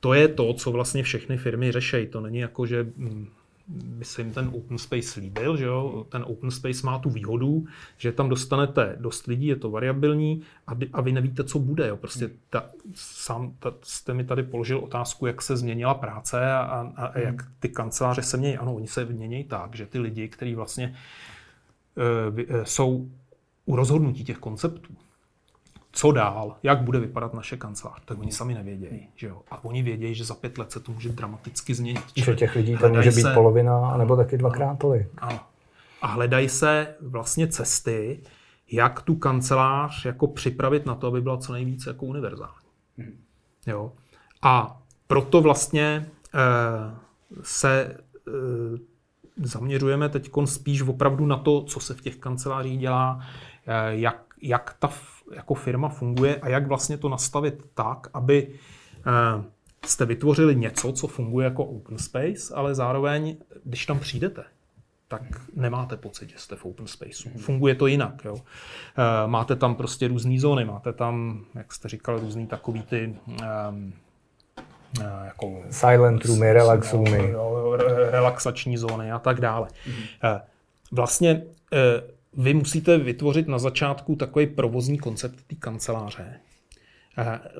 To 0.00 0.14
je 0.14 0.28
to, 0.28 0.54
co 0.54 0.72
vlastně 0.72 1.02
všechny 1.02 1.36
firmy 1.36 1.72
řeší. 1.72 2.06
To 2.06 2.20
není 2.20 2.38
jako, 2.38 2.66
že 2.66 2.82
mm, 2.96 3.28
by 3.68 4.04
se 4.04 4.22
jim 4.22 4.32
ten 4.32 4.50
open 4.54 4.78
space 4.78 5.20
líbil, 5.20 5.56
že 5.56 5.64
jo? 5.64 6.06
ten 6.08 6.24
open 6.26 6.50
space 6.50 6.86
má 6.86 6.98
tu 6.98 7.10
výhodu, 7.10 7.66
že 7.98 8.12
tam 8.12 8.28
dostanete 8.28 8.96
dost 9.00 9.26
lidí, 9.26 9.46
je 9.46 9.56
to 9.56 9.70
variabilní 9.70 10.42
a, 10.66 10.72
a 10.92 11.00
vy 11.00 11.12
nevíte, 11.12 11.44
co 11.44 11.58
bude. 11.58 11.88
Jo? 11.88 11.96
Prostě 11.96 12.30
ta, 12.50 12.70
sám 12.94 13.54
ta, 13.58 13.74
jste 13.82 14.14
mi 14.14 14.24
tady 14.24 14.42
položil 14.42 14.78
otázku, 14.78 15.26
jak 15.26 15.42
se 15.42 15.56
změnila 15.56 15.94
práce 15.94 16.52
a, 16.52 16.58
a, 16.96 17.06
a 17.06 17.18
jak 17.18 17.42
ty 17.58 17.68
kanceláře 17.68 18.22
se 18.22 18.36
mění. 18.36 18.56
Ano, 18.56 18.74
oni 18.74 18.86
se 18.86 19.04
mění 19.04 19.44
tak, 19.44 19.74
že 19.74 19.86
ty 19.86 19.98
lidi, 19.98 20.28
kteří 20.28 20.54
vlastně 20.54 20.96
uh, 21.96 22.62
jsou 22.62 23.10
u 23.66 23.76
rozhodnutí 23.76 24.24
těch 24.24 24.38
konceptů, 24.38 24.94
co 25.94 26.12
dál, 26.12 26.56
jak 26.62 26.82
bude 26.82 27.00
vypadat 27.00 27.34
naše 27.34 27.56
kancelář, 27.56 28.00
tak 28.04 28.18
oni 28.18 28.32
sami 28.32 28.54
nevědějí. 28.54 29.08
Že 29.16 29.26
jo? 29.26 29.42
A 29.50 29.64
oni 29.64 29.82
vědějí, 29.82 30.14
že 30.14 30.24
za 30.24 30.34
pět 30.34 30.58
let 30.58 30.72
se 30.72 30.80
to 30.80 30.92
může 30.92 31.08
dramaticky 31.08 31.74
změnit. 31.74 32.02
Že 32.16 32.34
těch 32.34 32.54
lidí 32.56 32.76
tam 32.76 32.92
může 32.92 33.10
být 33.10 33.22
se, 33.22 33.34
polovina, 33.34 33.96
nebo 33.96 34.16
taky 34.16 34.38
dvakrát 34.38 34.78
tolik. 34.78 35.08
Ano. 35.18 35.40
A 36.02 36.06
hledají 36.06 36.48
se 36.48 36.94
vlastně 37.00 37.48
cesty, 37.48 38.20
jak 38.70 39.02
tu 39.02 39.14
kancelář 39.14 40.04
jako 40.04 40.26
připravit 40.26 40.86
na 40.86 40.94
to, 40.94 41.06
aby 41.06 41.20
byla 41.20 41.36
co 41.36 41.52
nejvíce 41.52 41.90
jako 41.90 42.06
univerzální. 42.06 42.66
Hmm. 42.98 43.20
Jo? 43.66 43.92
A 44.42 44.82
proto 45.06 45.40
vlastně 45.40 46.10
e, 46.34 46.40
se 47.42 47.82
e, 47.82 47.96
zaměřujeme 49.42 50.08
teď 50.08 50.30
spíš 50.44 50.82
opravdu 50.82 51.26
na 51.26 51.36
to, 51.36 51.62
co 51.62 51.80
se 51.80 51.94
v 51.94 52.00
těch 52.00 52.16
kancelářích 52.16 52.78
dělá, 52.78 53.20
e, 53.66 53.96
jak, 53.96 54.24
jak 54.42 54.76
ta 54.78 54.88
jako 55.32 55.54
firma 55.54 55.88
funguje 55.88 56.36
a 56.36 56.48
jak 56.48 56.66
vlastně 56.66 56.98
to 56.98 57.08
nastavit 57.08 57.64
tak, 57.74 58.08
aby 58.14 58.48
eh, 59.06 59.44
jste 59.86 60.04
vytvořili 60.04 60.56
něco, 60.56 60.92
co 60.92 61.06
funguje 61.06 61.44
jako 61.44 61.64
open 61.64 61.98
space, 61.98 62.54
ale 62.54 62.74
zároveň, 62.74 63.36
když 63.64 63.86
tam 63.86 63.98
přijdete, 63.98 64.44
tak 65.08 65.22
nemáte 65.54 65.96
pocit, 65.96 66.30
že 66.30 66.38
jste 66.38 66.56
v 66.56 66.64
open 66.64 66.86
spaceu. 66.86 67.30
Funguje 67.38 67.74
to 67.74 67.86
jinak. 67.86 68.24
Jo. 68.24 68.36
Eh, 68.36 69.26
máte 69.26 69.56
tam 69.56 69.74
prostě 69.74 70.08
různé 70.08 70.40
zóny, 70.40 70.64
máte 70.64 70.92
tam, 70.92 71.44
jak 71.54 71.72
jste 71.72 71.88
říkal, 71.88 72.18
různý 72.18 72.46
takový 72.46 72.82
ty 72.82 73.16
um, 73.70 73.92
jako 75.24 75.62
silent 75.70 76.24
roomy, 76.24 76.52
relax 76.52 76.92
roomy. 76.92 77.34
relaxační 78.10 78.76
zóny 78.76 79.12
a 79.12 79.18
tak 79.18 79.40
dále. 79.40 79.68
Mm. 79.86 79.92
Vlastně 80.92 81.42
vy 82.36 82.54
musíte 82.54 82.98
vytvořit 82.98 83.48
na 83.48 83.58
začátku 83.58 84.16
takový 84.16 84.46
provozní 84.46 84.98
koncept 84.98 85.42
té 85.46 85.56
kanceláře. 85.56 86.40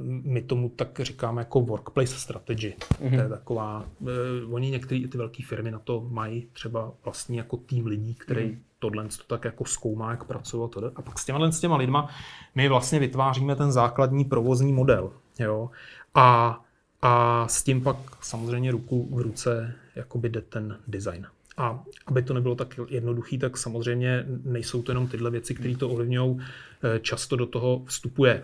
My 0.03 0.43
tomu 0.43 0.69
tak 0.69 1.01
říkáme 1.03 1.41
jako 1.41 1.61
workplace 1.61 2.15
strategy. 2.15 2.75
Mm-hmm. 2.79 3.09
To 3.09 3.15
je 3.15 3.21
mhm. 3.21 3.31
taková, 3.31 3.85
uh, 4.01 4.55
oni 4.55 4.71
některé 4.71 5.09
ty 5.09 5.19
velké 5.19 5.43
firmy 5.47 5.71
na 5.71 5.79
to 5.79 6.07
mají 6.11 6.49
třeba 6.53 6.93
vlastní 7.05 7.37
jako 7.37 7.57
tým 7.57 7.87
lidí, 7.87 8.15
který 8.15 8.41
mm-hmm. 8.41 8.59
tohle 8.79 9.05
to 9.05 9.25
tak 9.27 9.45
jako 9.45 9.65
zkoumá, 9.65 10.11
jak 10.11 10.25
pracovat. 10.25 10.71
A 10.97 11.03
pak 11.03 11.19
s 11.19 11.25
těma, 11.25 11.51
s 11.51 11.61
těma 11.61 11.77
lidma 11.77 12.09
my 12.55 12.69
vlastně 12.69 12.99
vytváříme 12.99 13.57
ten 13.57 13.73
základní 13.73 14.25
provozní 14.25 14.73
model. 14.73 15.13
Jo? 15.39 15.71
A, 16.15 16.61
a 17.03 17.49
s 17.49 17.63
tím 17.63 17.81
pak 17.81 17.97
samozřejmě 18.21 18.71
ruku 18.71 19.09
v 19.17 19.21
ruce 19.21 19.75
jakoby 19.95 20.29
jde 20.29 20.41
ten 20.41 20.79
design. 20.87 21.27
A 21.57 21.85
aby 22.07 22.23
to 22.23 22.35
nebylo 22.35 22.55
tak 22.55 22.81
jednoduché, 22.89 23.39
tak 23.39 23.57
samozřejmě 23.57 24.25
nejsou 24.45 24.83
to 24.83 24.91
jenom 24.91 25.09
tyhle 25.09 25.31
věci, 25.31 25.55
které 25.55 25.77
to 25.77 25.91
ovlivňují. 25.91 26.41
Eh, 26.41 27.01
často 27.01 27.37
do 27.37 27.47
toho 27.47 27.83
vstupuje 27.87 28.43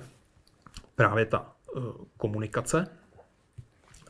právě 0.95 1.27
ta 1.27 1.47
eh, 1.77 1.81
komunikace 2.17 2.87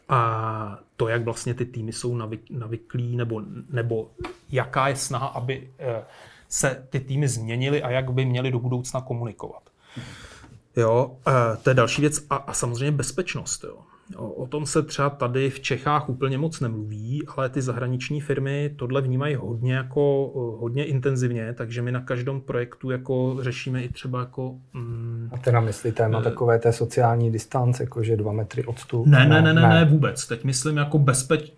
a 0.09 0.79
to, 0.97 1.09
jak 1.09 1.25
vlastně 1.25 1.55
ty 1.55 1.65
týmy 1.65 1.93
jsou 1.93 2.17
navyklí, 2.51 3.17
nebo, 3.17 3.43
nebo 3.71 4.11
jaká 4.51 4.89
je 4.89 4.97
snaha, 4.97 5.27
aby 5.27 5.71
eh, 5.79 6.03
se 6.49 6.87
ty 6.91 7.01
týmy 7.01 7.29
změnily 7.29 7.83
a 7.83 7.91
jak 7.91 8.13
by 8.13 8.25
měly 8.25 8.51
do 8.51 8.59
budoucna 8.59 9.01
komunikovat. 9.01 9.63
Jo, 10.77 11.17
to 11.63 11.71
je 11.71 11.75
další 11.75 12.01
věc. 12.01 12.27
A, 12.31 12.37
a 12.37 12.53
samozřejmě 12.53 12.93
bezpečnost. 12.93 13.65
Jo. 13.65 13.79
O, 14.17 14.31
o 14.31 14.47
tom 14.47 14.67
se 14.67 14.83
třeba 14.83 15.11
tady 15.11 15.51
v 15.51 15.61
Čechách 15.61 16.09
úplně 16.09 16.39
moc 16.39 16.61
nemluví, 16.61 17.23
ale 17.37 17.49
ty 17.49 17.63
zahraniční 17.63 18.21
firmy 18.21 18.75
tohle 18.77 19.01
vnímají 19.01 19.35
hodně 19.35 19.75
jako 19.75 20.31
hodně 20.61 20.85
intenzivně, 20.85 21.53
takže 21.53 21.83
my 21.83 21.93
na 21.93 22.01
každém 22.01 22.41
projektu 22.41 22.91
jako 22.91 23.37
řešíme 23.41 23.83
i 23.83 23.89
třeba 23.89 24.21
jako... 24.21 24.55
Mm, 24.73 25.31
a 25.33 25.39
ty 25.39 25.53
na 25.53 25.61
myslí 25.61 25.93
téma 25.93 26.19
uh, 26.19 26.25
takové 26.25 26.59
té 26.59 26.73
sociální 26.73 27.33
distance, 27.33 27.83
jakože 27.83 28.17
dva 28.17 28.33
metry 28.33 28.65
odstup? 28.65 29.07
Ne, 29.07 29.27
ne, 29.27 29.43
ne, 29.43 29.55
ne, 29.55 29.69
ne, 29.69 29.85
vůbec. 29.85 30.27
Teď 30.27 30.45
myslím 30.45 30.77
jako 30.77 30.99
bezpeč, 30.99 31.53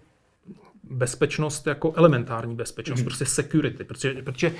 bezpečnost, 0.90 1.66
jako 1.66 1.92
elementární 1.96 2.56
bezpečnost, 2.56 3.00
mm. 3.00 3.04
prostě 3.04 3.26
security, 3.26 3.84
protože, 3.84 4.22
protože 4.22 4.52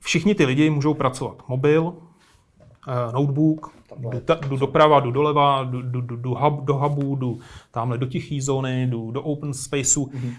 všichni 0.00 0.34
ty 0.34 0.44
lidi 0.44 0.70
můžou 0.70 0.94
pracovat 0.94 1.42
mobil, 1.48 1.94
notebook, 3.12 3.72
jdu, 3.98 4.20
ta, 4.20 4.34
jdu 4.48 4.56
doprava, 4.56 5.00
jdu 5.00 5.10
doleva, 5.10 5.64
jdu, 5.64 5.82
jdu, 5.82 6.00
jdu, 6.00 6.16
jdu 6.16 6.34
hub, 6.34 6.64
do 6.64 6.74
hubu, 6.74 7.16
jdu 7.16 7.40
tamhle 7.70 7.98
do 7.98 8.06
tiché 8.06 8.42
zóny, 8.42 8.86
jdu 8.86 9.10
do 9.10 9.22
open 9.22 9.54
spaceu. 9.54 10.06
Mm-hmm. 10.06 10.34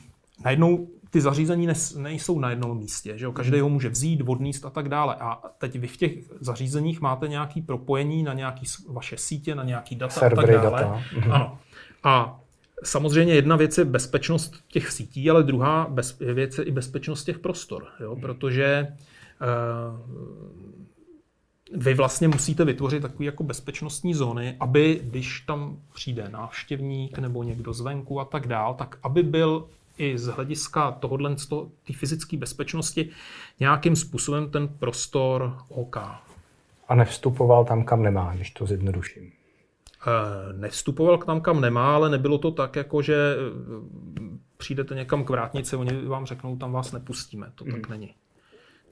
Najednou 0.45 0.87
ty 1.09 1.21
zařízení 1.21 1.67
nes, 1.67 1.95
nejsou 1.95 2.39
na 2.39 2.49
jednom 2.49 2.77
místě, 2.77 3.17
že 3.17 3.25
jo? 3.25 3.31
každý 3.31 3.59
ho 3.59 3.69
může 3.69 3.89
vzít, 3.89 4.21
odníst 4.25 4.65
a 4.65 4.69
tak 4.69 4.89
dále. 4.89 5.15
A 5.15 5.41
teď 5.57 5.79
vy 5.79 5.87
v 5.87 5.97
těch 5.97 6.11
zařízeních 6.39 7.01
máte 7.01 7.27
nějaké 7.27 7.61
propojení 7.61 8.23
na 8.23 8.33
nějaké 8.33 8.61
vaše 8.89 9.17
sítě, 9.17 9.55
na 9.55 9.63
nějaké 9.63 9.95
data 9.95 10.13
Servery 10.13 10.55
a 10.55 10.61
tak 10.61 10.71
dále. 10.71 10.81
Data. 10.81 11.01
Mm-hmm. 11.15 11.33
Ano. 11.33 11.57
A 12.03 12.39
samozřejmě 12.83 13.33
jedna 13.33 13.55
věc 13.55 13.77
je 13.77 13.85
bezpečnost 13.85 14.55
těch 14.67 14.91
sítí, 14.91 15.29
ale 15.29 15.43
druhá 15.43 15.87
bez, 15.89 16.19
věc 16.19 16.57
je 16.57 16.63
i 16.63 16.71
bezpečnost 16.71 17.23
těch 17.23 17.39
prostor, 17.39 17.87
jo? 17.99 18.15
protože 18.15 18.87
uh, 19.41 19.99
vy 21.73 21.93
vlastně 21.93 22.27
musíte 22.27 22.65
vytvořit 22.65 23.01
takové 23.01 23.25
jako 23.25 23.43
bezpečnostní 23.43 24.13
zóny, 24.13 24.55
aby 24.59 25.01
když 25.03 25.39
tam 25.39 25.77
přijde 25.93 26.29
návštěvník 26.29 27.19
nebo 27.19 27.43
někdo 27.43 27.73
zvenku 27.73 28.19
a 28.19 28.25
tak 28.25 28.47
dál, 28.47 28.73
tak 28.73 28.97
aby 29.03 29.23
byl 29.23 29.67
i 29.97 30.17
z 30.17 30.27
hlediska 30.27 30.91
tohohle, 30.91 31.35
té 31.87 31.93
fyzické 31.93 32.37
bezpečnosti 32.37 33.09
nějakým 33.59 33.95
způsobem 33.95 34.49
ten 34.49 34.67
prostor 34.67 35.57
OK. 35.69 35.97
A 36.87 36.95
nevstupoval 36.95 37.65
tam, 37.65 37.83
kam 37.83 38.03
nemá, 38.03 38.35
když 38.35 38.51
to 38.51 38.65
zjednoduším. 38.65 39.31
Eh, 40.07 40.53
nevstupoval 40.53 41.17
tam, 41.17 41.41
kam 41.41 41.61
nemá, 41.61 41.95
ale 41.95 42.09
nebylo 42.09 42.37
to 42.37 42.51
tak, 42.51 42.75
jako 42.75 43.01
že 43.01 43.35
eh, 43.35 44.37
přijdete 44.57 44.95
někam 44.95 45.23
k 45.23 45.29
vrátnici, 45.29 45.75
oni 45.75 46.05
vám 46.05 46.25
řeknou, 46.25 46.57
tam 46.57 46.71
vás 46.71 46.91
nepustíme. 46.91 47.51
To 47.55 47.65
mm. 47.65 47.71
tak 47.71 47.89
není 47.89 48.13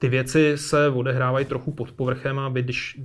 ty 0.04 0.08
věci 0.08 0.58
se 0.58 0.88
odehrávají 0.88 1.46
trochu 1.46 1.72
pod 1.72 1.92
povrchem 1.92 2.38
a 2.38 2.48
vy, 2.48 2.62
když 2.62 3.00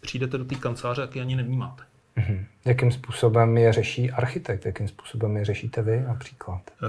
přijdete 0.00 0.38
do 0.38 0.44
té 0.44 0.54
kanceláře, 0.54 1.00
tak 1.00 1.16
je 1.16 1.22
ani 1.22 1.36
nevnímáte. 1.36 1.82
Mm-hmm. 2.16 2.44
Jakým 2.64 2.92
způsobem 2.92 3.56
je 3.56 3.72
řeší 3.72 4.10
architekt? 4.10 4.66
Jakým 4.66 4.88
způsobem 4.88 5.36
je 5.36 5.44
řešíte 5.44 5.82
vy 5.82 6.04
například? 6.08 6.60
E, 6.70 6.86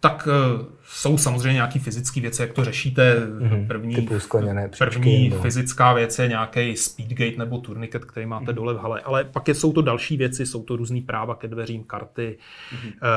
tak 0.00 0.28
e, 0.28 0.64
jsou 0.84 1.18
samozřejmě 1.18 1.52
nějaké 1.52 1.78
fyzické 1.78 2.20
věci, 2.20 2.42
jak 2.42 2.52
to 2.52 2.64
řešíte. 2.64 3.14
Mm-hmm. 3.14 3.66
První, 3.66 3.94
Typu 3.94 4.20
skleněné 4.20 4.70
první 4.78 5.28
nebo... 5.28 5.42
fyzická 5.42 5.92
věc 5.92 6.18
je 6.18 6.28
nějaký 6.28 6.76
speedgate 6.76 7.38
nebo 7.38 7.58
turniket, 7.58 8.04
který 8.04 8.26
máte 8.26 8.44
mm-hmm. 8.44 8.54
dole 8.54 8.74
v 8.74 8.78
hale. 8.78 9.00
Ale 9.00 9.24
pak 9.24 9.48
je, 9.48 9.54
jsou 9.54 9.72
to 9.72 9.82
další 9.82 10.16
věci, 10.16 10.46
jsou 10.46 10.62
to 10.62 10.76
různý 10.76 11.02
práva 11.02 11.34
ke 11.34 11.48
dveřím, 11.48 11.84
karty, 11.84 12.38
mm-hmm. 12.72 12.92
e, 12.92 13.10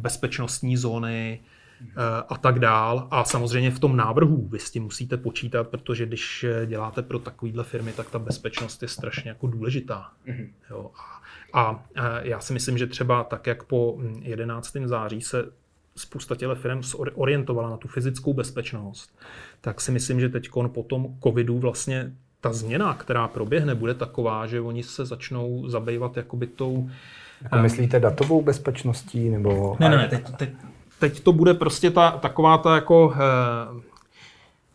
bezpečnostní 0.00 0.76
zóny, 0.76 1.40
a 2.28 2.36
tak 2.36 2.58
dál. 2.58 3.08
A 3.10 3.24
samozřejmě 3.24 3.70
v 3.70 3.78
tom 3.78 3.96
návrhu 3.96 4.48
vy 4.48 4.58
s 4.58 4.70
tím 4.70 4.82
musíte 4.82 5.16
počítat, 5.16 5.68
protože 5.68 6.06
když 6.06 6.46
děláte 6.66 7.02
pro 7.02 7.18
takovýhle 7.18 7.64
firmy, 7.64 7.92
tak 7.92 8.10
ta 8.10 8.18
bezpečnost 8.18 8.82
je 8.82 8.88
strašně 8.88 9.28
jako 9.28 9.46
důležitá. 9.46 10.10
Mm-hmm. 10.26 10.48
Jo. 10.70 10.90
A, 11.52 11.84
a 11.96 12.20
já 12.20 12.40
si 12.40 12.52
myslím, 12.52 12.78
že 12.78 12.86
třeba 12.86 13.24
tak, 13.24 13.46
jak 13.46 13.62
po 13.62 13.98
11. 14.22 14.76
září 14.84 15.20
se 15.20 15.44
spousta 15.96 16.36
těle 16.36 16.54
firm 16.54 16.80
orientovala 17.14 17.70
na 17.70 17.76
tu 17.76 17.88
fyzickou 17.88 18.34
bezpečnost, 18.34 19.18
tak 19.60 19.80
si 19.80 19.92
myslím, 19.92 20.20
že 20.20 20.28
teď 20.28 20.48
po 20.74 20.82
tom 20.82 21.14
covidu 21.22 21.58
vlastně 21.58 22.12
ta 22.40 22.52
změna, 22.52 22.94
která 22.94 23.28
proběhne, 23.28 23.74
bude 23.74 23.94
taková, 23.94 24.46
že 24.46 24.60
oni 24.60 24.82
se 24.82 25.06
začnou 25.06 25.68
zabývat 25.68 26.16
jakoby 26.16 26.46
tou... 26.46 26.90
Jako 27.42 27.58
myslíte 27.58 28.00
datovou 28.00 28.42
bezpečností? 28.42 29.30
Nebo... 29.30 29.76
Ne, 29.80 29.88
ne, 29.88 29.96
ne, 29.96 30.08
teď, 30.08 30.36
teď, 30.36 30.50
teď 30.98 31.20
to 31.20 31.32
bude 31.32 31.54
prostě 31.54 31.90
ta, 31.90 32.10
taková 32.10 32.58
ta 32.58 32.74
jako... 32.74 33.14
Eh, 33.14 33.88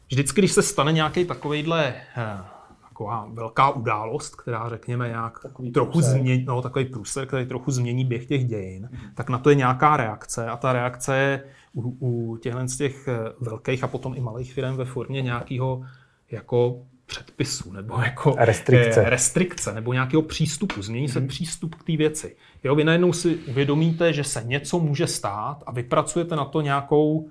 vždycky, 0.09 0.41
když 0.41 0.51
se 0.51 0.61
stane 0.61 0.91
nějaký 0.91 1.25
takovejhle 1.25 1.93
eh, 2.17 2.37
taková 2.81 3.27
velká 3.33 3.69
událost, 3.69 4.35
která 4.35 4.69
řekněme 4.69 5.07
nějak 5.07 5.39
takový 5.39 5.71
trochu 5.71 6.01
změní, 6.01 6.45
no, 6.45 6.61
takový 6.61 6.85
průser, 6.85 7.25
který 7.25 7.45
trochu 7.45 7.71
změní 7.71 8.05
běh 8.05 8.25
těch 8.25 8.45
dějin, 8.45 8.89
mm-hmm. 8.91 9.09
tak 9.15 9.29
na 9.29 9.37
to 9.37 9.49
je 9.49 9.55
nějaká 9.55 9.97
reakce 9.97 10.47
a 10.47 10.57
ta 10.57 10.73
reakce 10.73 11.17
je 11.17 11.43
u, 11.73 11.97
u 11.99 12.37
těchto 12.37 12.67
z 12.67 12.77
těch 12.77 13.07
eh, 13.07 13.17
velkých 13.39 13.83
a 13.83 13.87
potom 13.87 14.13
i 14.15 14.21
malých 14.21 14.53
firm 14.53 14.75
ve 14.75 14.85
formě 14.85 15.21
nějakého 15.21 15.85
jako 16.31 16.85
předpisu 17.05 17.71
nebo 17.71 18.01
jako 18.01 18.35
restrikce, 18.37 19.09
restrikce 19.09 19.73
nebo 19.73 19.93
nějakého 19.93 20.21
přístupu. 20.21 20.81
Změní 20.81 21.09
se 21.09 21.21
mm-hmm. 21.21 21.27
přístup 21.27 21.75
k 21.75 21.83
té 21.83 21.97
věci. 21.97 22.35
Jo, 22.63 22.75
vy 22.75 22.83
najednou 22.83 23.13
si 23.13 23.35
uvědomíte, 23.35 24.13
že 24.13 24.23
se 24.23 24.43
něco 24.45 24.79
může 24.79 25.07
stát 25.07 25.63
a 25.65 25.71
vypracujete 25.71 26.35
na 26.35 26.45
to 26.45 26.61
nějakou 26.61 27.29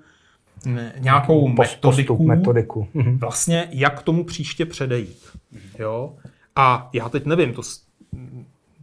nějakou 0.97 1.47
metodiku, 1.47 2.23
metodiku. 2.23 2.87
Mhm. 2.93 3.17
Vlastně, 3.17 3.67
jak 3.71 4.03
tomu 4.03 4.23
příště 4.23 4.65
předejít. 4.65 5.37
Jo? 5.79 6.13
A 6.55 6.89
já 6.93 7.09
teď 7.09 7.25
nevím, 7.25 7.53
to 7.53 7.61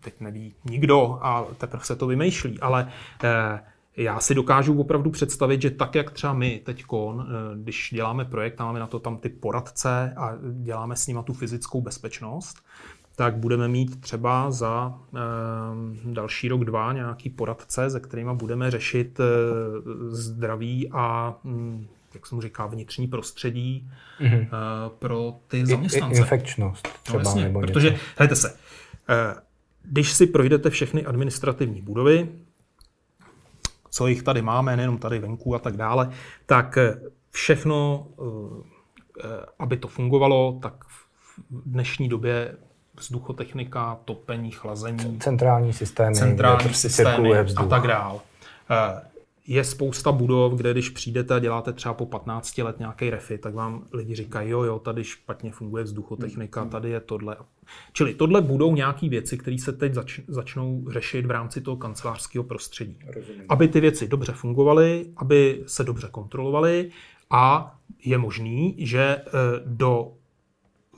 teď 0.00 0.14
neví 0.20 0.55
nikdo 0.64 1.18
a 1.22 1.46
teprve 1.59 1.85
se 1.85 1.96
to 1.96 2.07
vymýšlí, 2.07 2.61
ale 2.61 2.88
eh, 3.24 3.61
já 3.96 4.20
si 4.20 4.35
dokážu 4.35 4.81
opravdu 4.81 5.11
představit, 5.11 5.62
že 5.62 5.70
tak, 5.70 5.94
jak 5.94 6.11
třeba 6.11 6.33
my 6.33 6.61
teď, 6.64 6.85
eh, 6.92 7.24
když 7.57 7.90
děláme 7.92 8.24
projekt, 8.24 8.59
máme 8.59 8.81
na 8.81 8.87
to 8.87 8.98
tam 8.98 9.18
ty 9.18 9.29
poradce 9.29 10.14
a 10.16 10.33
děláme 10.62 10.96
s 10.96 11.07
nimi 11.07 11.20
tu 11.24 11.33
fyzickou 11.33 11.81
bezpečnost, 11.81 12.57
tak 13.20 13.37
budeme 13.37 13.68
mít 13.68 14.00
třeba 14.00 14.50
za 14.50 14.98
e, 15.14 15.18
další 16.12 16.48
rok, 16.48 16.64
dva 16.64 16.92
nějaký 16.92 17.31
poradce, 17.31 17.90
se 17.90 18.00
kterými 18.00 18.31
budeme 18.35 18.70
řešit 18.70 19.20
e, 19.20 19.24
zdraví 20.09 20.90
a, 20.92 21.35
mm, 21.44 21.87
jak 22.14 22.26
jsem 22.26 22.40
říká, 22.40 22.66
vnitřní 22.66 23.07
prostředí 23.07 23.90
mm-hmm. 24.20 24.42
e, 24.42 24.48
pro 24.98 25.35
ty 25.48 25.66
zaměstnance. 25.66 26.16
I, 26.16 26.18
infekčnost 26.18 26.88
třeba. 27.03 27.22
No, 27.22 27.31
jasně, 27.31 27.44
nebo 27.44 27.61
protože, 27.61 27.98
hejte 28.16 28.37
se, 28.37 28.50
e, 29.09 29.35
když 29.83 30.12
si 30.12 30.26
projdete 30.26 30.70
všechny 30.70 31.07
administrativní 31.07 31.83
budovy, 31.83 32.29
co 33.90 34.07
jich 34.07 34.22
tady 34.22 34.42
máme, 34.42 34.76
nejenom 34.76 34.98
tady 34.98 35.18
venku 35.18 35.55
a 35.55 35.59
tak 35.59 35.76
dále, 35.76 36.11
tak 36.46 36.79
všechno, 37.31 38.07
aby 39.59 39.76
to 39.76 39.88
fungovalo, 39.88 40.59
tak 40.62 40.85
v 40.85 41.09
dnešní 41.66 42.09
době 42.09 42.57
vzduchotechnika, 42.98 43.98
topení, 44.05 44.50
chlazení. 44.50 45.18
Centrální 45.18 45.72
systémy, 45.72 46.14
centrální 46.14 46.64
prostě 46.64 46.88
systémy 46.88 47.38
a 47.57 47.64
tak 47.64 47.87
dál. 47.87 48.20
Eh, 49.50 49.54
je 49.54 49.64
spousta 49.64 50.12
budov, 50.12 50.52
kde 50.54 50.72
když 50.72 50.88
přijdete 50.90 51.34
a 51.34 51.38
děláte 51.38 51.72
třeba 51.72 51.94
po 51.94 52.06
15 52.06 52.58
let 52.58 52.78
nějaký 52.78 53.10
refy, 53.10 53.38
tak 53.38 53.54
vám 53.54 53.86
lidi 53.92 54.14
říkají, 54.14 54.50
jo, 54.50 54.62
jo, 54.62 54.78
tady 54.78 55.04
špatně 55.04 55.52
funguje 55.52 55.84
vzduchotechnika, 55.84 56.60
hmm. 56.60 56.70
tady 56.70 56.90
je 56.90 57.00
tohle. 57.00 57.36
Čili 57.92 58.14
tohle 58.14 58.40
budou 58.42 58.74
nějaké 58.74 59.08
věci, 59.08 59.38
které 59.38 59.58
se 59.58 59.72
teď 59.72 59.94
zač- 59.94 60.20
začnou 60.28 60.84
řešit 60.90 61.26
v 61.26 61.30
rámci 61.30 61.60
toho 61.60 61.76
kancelářského 61.76 62.44
prostředí. 62.44 62.98
Rozumím. 63.06 63.44
Aby 63.48 63.68
ty 63.68 63.80
věci 63.80 64.08
dobře 64.08 64.32
fungovaly, 64.32 65.06
aby 65.16 65.62
se 65.66 65.84
dobře 65.84 66.08
kontrolovaly 66.10 66.90
a 67.30 67.74
je 68.04 68.18
možný, 68.18 68.74
že 68.78 69.00
eh, 69.00 69.30
do 69.66 70.12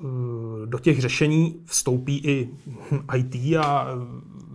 Eh, 0.03 0.67
do 0.67 0.79
těch 0.79 1.01
řešení 1.01 1.63
vstoupí 1.65 2.19
i 2.19 2.49
IT 3.17 3.57
a 3.57 3.89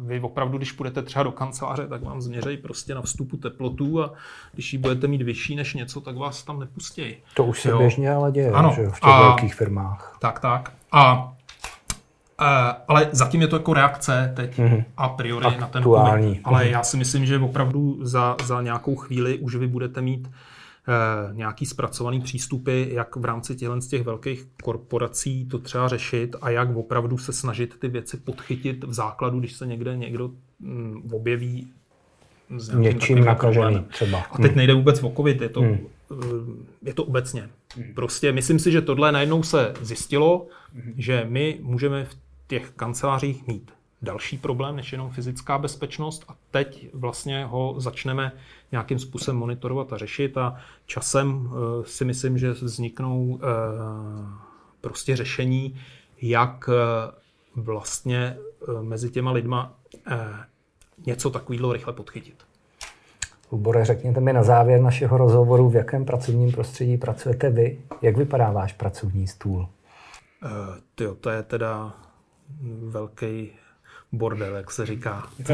vy 0.08 0.20
opravdu, 0.20 0.58
když 0.58 0.72
půjdete 0.72 1.02
třeba 1.02 1.24
do 1.24 1.32
kanceláře, 1.32 1.88
tak 1.88 2.04
vám 2.04 2.22
změřejí 2.22 2.58
prostě 2.58 2.96
na 2.96 3.02
vstupu 3.02 3.38
teplotu 3.38 4.04
a 4.04 4.14
když 4.54 4.74
ji 4.74 4.80
budete 4.80 5.08
mít 5.08 5.22
vyšší 5.22 5.56
než 5.56 5.74
něco, 5.74 6.02
tak 6.02 6.18
vás 6.18 6.44
tam 6.44 6.60
nepustí. 6.60 7.16
To 7.34 7.46
už 7.46 7.62
se 7.62 7.70
jo. 7.70 7.78
běžně 7.78 8.12
ale 8.12 8.32
děje 8.32 8.52
ano. 8.52 8.74
Že 8.76 8.88
v 8.90 9.00
těch 9.00 9.04
a, 9.04 9.22
velkých 9.22 9.56
firmách. 9.56 10.18
Tak, 10.22 10.40
tak. 10.40 10.74
A 10.92 11.34
Uh, 12.42 12.48
ale 12.88 13.10
zatím 13.12 13.42
je 13.42 13.48
to 13.48 13.56
jako 13.56 13.74
reakce 13.74 14.34
teď 14.36 14.60
mm-hmm. 14.60 14.84
a 14.98 15.10
priori 15.10 15.46
Aktuální. 15.46 15.62
na 15.62 15.68
ten 15.68 15.84
COVID. 15.84 16.42
Ale 16.44 16.64
mm-hmm. 16.64 16.72
já 16.72 16.84
si 16.84 16.98
myslím, 16.98 17.26
že 17.26 17.40
opravdu 17.40 17.98
za, 18.02 18.36
za 18.44 18.62
nějakou 18.62 18.96
chvíli 18.96 19.38
už 19.38 19.56
vy 19.56 19.68
budete 19.68 20.02
mít 20.02 20.30
nějaký 21.34 21.66
zpracovaný 21.66 22.22
přístupy, 22.22 22.86
jak 22.94 23.16
v 23.16 23.26
rámci 23.26 23.56
těchto 23.56 23.82
z 23.82 23.88
těch 23.88 24.04
velkých 24.04 24.48
korporací 24.64 25.46
to 25.46 25.60
třeba 25.60 25.88
řešit 25.88 26.36
a 26.42 26.50
jak 26.50 26.76
opravdu 26.76 27.18
se 27.18 27.34
snažit 27.34 27.80
ty 27.80 27.88
věci 27.88 28.18
podchytit 28.18 28.84
v 28.84 28.94
základu, 28.94 29.40
když 29.40 29.54
se 29.54 29.68
někde 29.68 29.98
někdo 29.98 30.32
mm, 30.60 31.10
objeví 31.14 31.68
s 32.58 32.74
něčím 32.74 33.26
nakažený 33.26 33.86
třeba. 33.90 34.20
A 34.32 34.38
teď 34.38 34.52
hmm. 34.52 34.58
nejde 34.58 34.74
vůbec 34.74 35.04
o 35.04 35.14
covid, 35.16 35.42
je 35.42 35.50
to, 35.50 35.62
hmm. 35.62 35.78
Eh, 36.12 36.16
je 36.84 36.94
to 36.94 37.04
obecně. 37.04 37.50
Hmm. 37.76 37.94
Prostě 37.94 38.32
myslím 38.32 38.60
si, 38.60 38.72
že 38.72 38.82
tohle 38.82 39.12
najednou 39.12 39.44
se 39.44 39.74
zjistilo, 39.82 40.48
hmm. 40.74 40.94
že 40.98 41.26
my 41.30 41.60
můžeme 41.62 42.06
v 42.06 42.18
těch 42.48 42.72
kancelářích 42.76 43.48
mít 43.48 43.72
další 44.02 44.38
problém 44.38 44.76
než 44.76 44.92
jenom 44.92 45.10
fyzická 45.10 45.58
bezpečnost 45.58 46.26
a 46.28 46.36
teď 46.52 46.90
vlastně 46.94 47.46
ho 47.46 47.76
začneme 47.78 48.32
nějakým 48.72 49.00
způsobem 49.00 49.38
monitorovat 49.38 49.94
a 49.94 49.98
řešit 49.98 50.38
a 50.38 50.56
časem 50.86 51.50
eh, 51.50 51.86
si 51.86 52.06
myslím, 52.06 52.38
že 52.38 52.52
vzniknou 52.52 53.40
eh, 53.42 53.46
prostě 54.82 55.16
řešení, 55.16 55.80
jak 56.22 56.70
eh, 56.70 57.12
vlastně 57.56 58.38
mezi 58.82 59.10
těma 59.10 59.32
lidma 59.32 59.74
něco 61.06 61.30
takového 61.30 61.74
rychle 61.74 61.94
podchytit. 61.94 62.36
Lubore, 63.52 63.86
řekněte 63.86 64.20
mi 64.20 64.34
na 64.34 64.44
závěr 64.44 64.82
našeho 64.82 65.18
rozhovoru, 65.18 65.70
v 65.70 65.76
jakém 65.76 66.06
pracovním 66.06 66.52
prostředí 66.52 66.98
pracujete 66.98 67.50
vy? 67.50 67.82
Jak 68.02 68.18
vypadá 68.18 68.52
váš 68.52 68.74
pracovní 68.74 69.28
stůl? 69.28 69.60
Uh, 69.60 70.50
tyjo, 70.96 71.16
to 71.16 71.30
je 71.30 71.44
teda 71.44 71.94
velký 72.90 73.52
bordel, 74.12 74.56
jak 74.56 74.72
se 74.72 74.86
říká. 74.86 75.30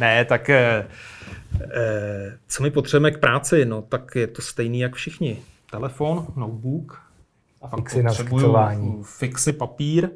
ne, 0.00 0.24
tak 0.24 0.50
eh, 0.50 0.86
eh, 1.72 2.38
co 2.48 2.62
my 2.62 2.70
potřebujeme 2.70 3.10
k 3.10 3.20
práci? 3.20 3.64
No, 3.64 3.82
tak 3.82 4.14
je 4.14 4.26
to 4.26 4.42
stejný 4.42 4.80
jak 4.80 4.94
všichni. 4.94 5.42
Telefon, 5.70 6.26
notebook, 6.36 7.02
a 7.62 7.76
fixy 7.76 8.02
na 8.02 8.14
skicování. 8.14 9.02
Fixy, 9.04 9.52
papír, 9.52 10.10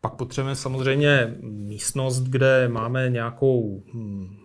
pak 0.00 0.12
potřebujeme 0.12 0.56
samozřejmě 0.56 1.34
místnost, 1.42 2.22
kde 2.22 2.68
máme 2.68 3.10
nějakou 3.10 3.82
hm, 3.94 4.36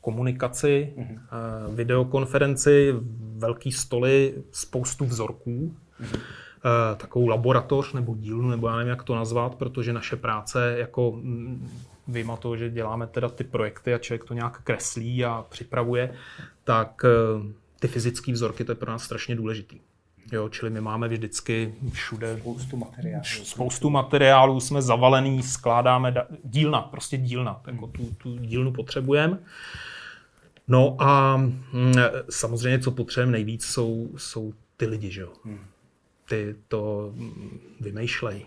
komunikaci, 0.00 0.94
mm-hmm. 0.96 1.74
videokonferenci, 1.74 2.94
velký 3.36 3.72
stoly, 3.72 4.34
spoustu 4.52 5.04
vzorků. 5.04 5.74
Mm-hmm 6.00 6.43
takovou 6.96 7.28
laboratoř 7.28 7.92
nebo 7.92 8.14
dílnu, 8.14 8.48
nebo 8.50 8.68
já 8.68 8.76
nevím, 8.76 8.90
jak 8.90 9.02
to 9.02 9.14
nazvat, 9.14 9.54
protože 9.54 9.92
naše 9.92 10.16
práce, 10.16 10.74
jako 10.78 11.12
mm, 11.12 11.70
vyjma 12.08 12.36
toho, 12.36 12.56
že 12.56 12.70
děláme 12.70 13.06
teda 13.06 13.28
ty 13.28 13.44
projekty 13.44 13.94
a 13.94 13.98
člověk 13.98 14.24
to 14.24 14.34
nějak 14.34 14.62
kreslí 14.62 15.24
a 15.24 15.44
připravuje, 15.48 16.14
tak 16.64 17.02
eh, 17.04 17.52
ty 17.80 17.88
fyzické 17.88 18.32
vzorky, 18.32 18.64
to 18.64 18.72
je 18.72 18.76
pro 18.76 18.92
nás 18.92 19.02
strašně 19.02 19.36
důležitý. 19.36 19.80
Jo, 20.32 20.48
čili 20.48 20.70
my 20.70 20.80
máme 20.80 21.08
vždycky 21.08 21.74
všude 21.92 22.38
spoustu 22.40 22.76
materiálů. 22.76 23.24
Spoustu 23.24 23.90
materiálů 23.90 24.60
jsme 24.60 24.82
zavalený, 24.82 25.42
skládáme 25.42 26.12
da, 26.12 26.26
dílna, 26.44 26.80
prostě 26.80 27.16
dílna, 27.16 27.60
jako 27.66 27.86
tu, 27.86 28.14
tu 28.18 28.38
dílnu 28.38 28.72
potřebujeme. 28.72 29.38
No 30.68 30.96
a 30.98 31.36
mm, 31.36 31.94
samozřejmě, 32.30 32.78
co 32.78 32.90
potřebujeme 32.90 33.32
nejvíc, 33.32 33.64
jsou, 33.64 34.10
jsou 34.16 34.52
ty 34.76 34.86
lidi, 34.86 35.10
že 35.10 35.20
jo. 35.20 35.32
Hmm 35.44 35.58
ty 36.28 36.56
to 36.68 37.12
vymýšlej. 37.80 38.46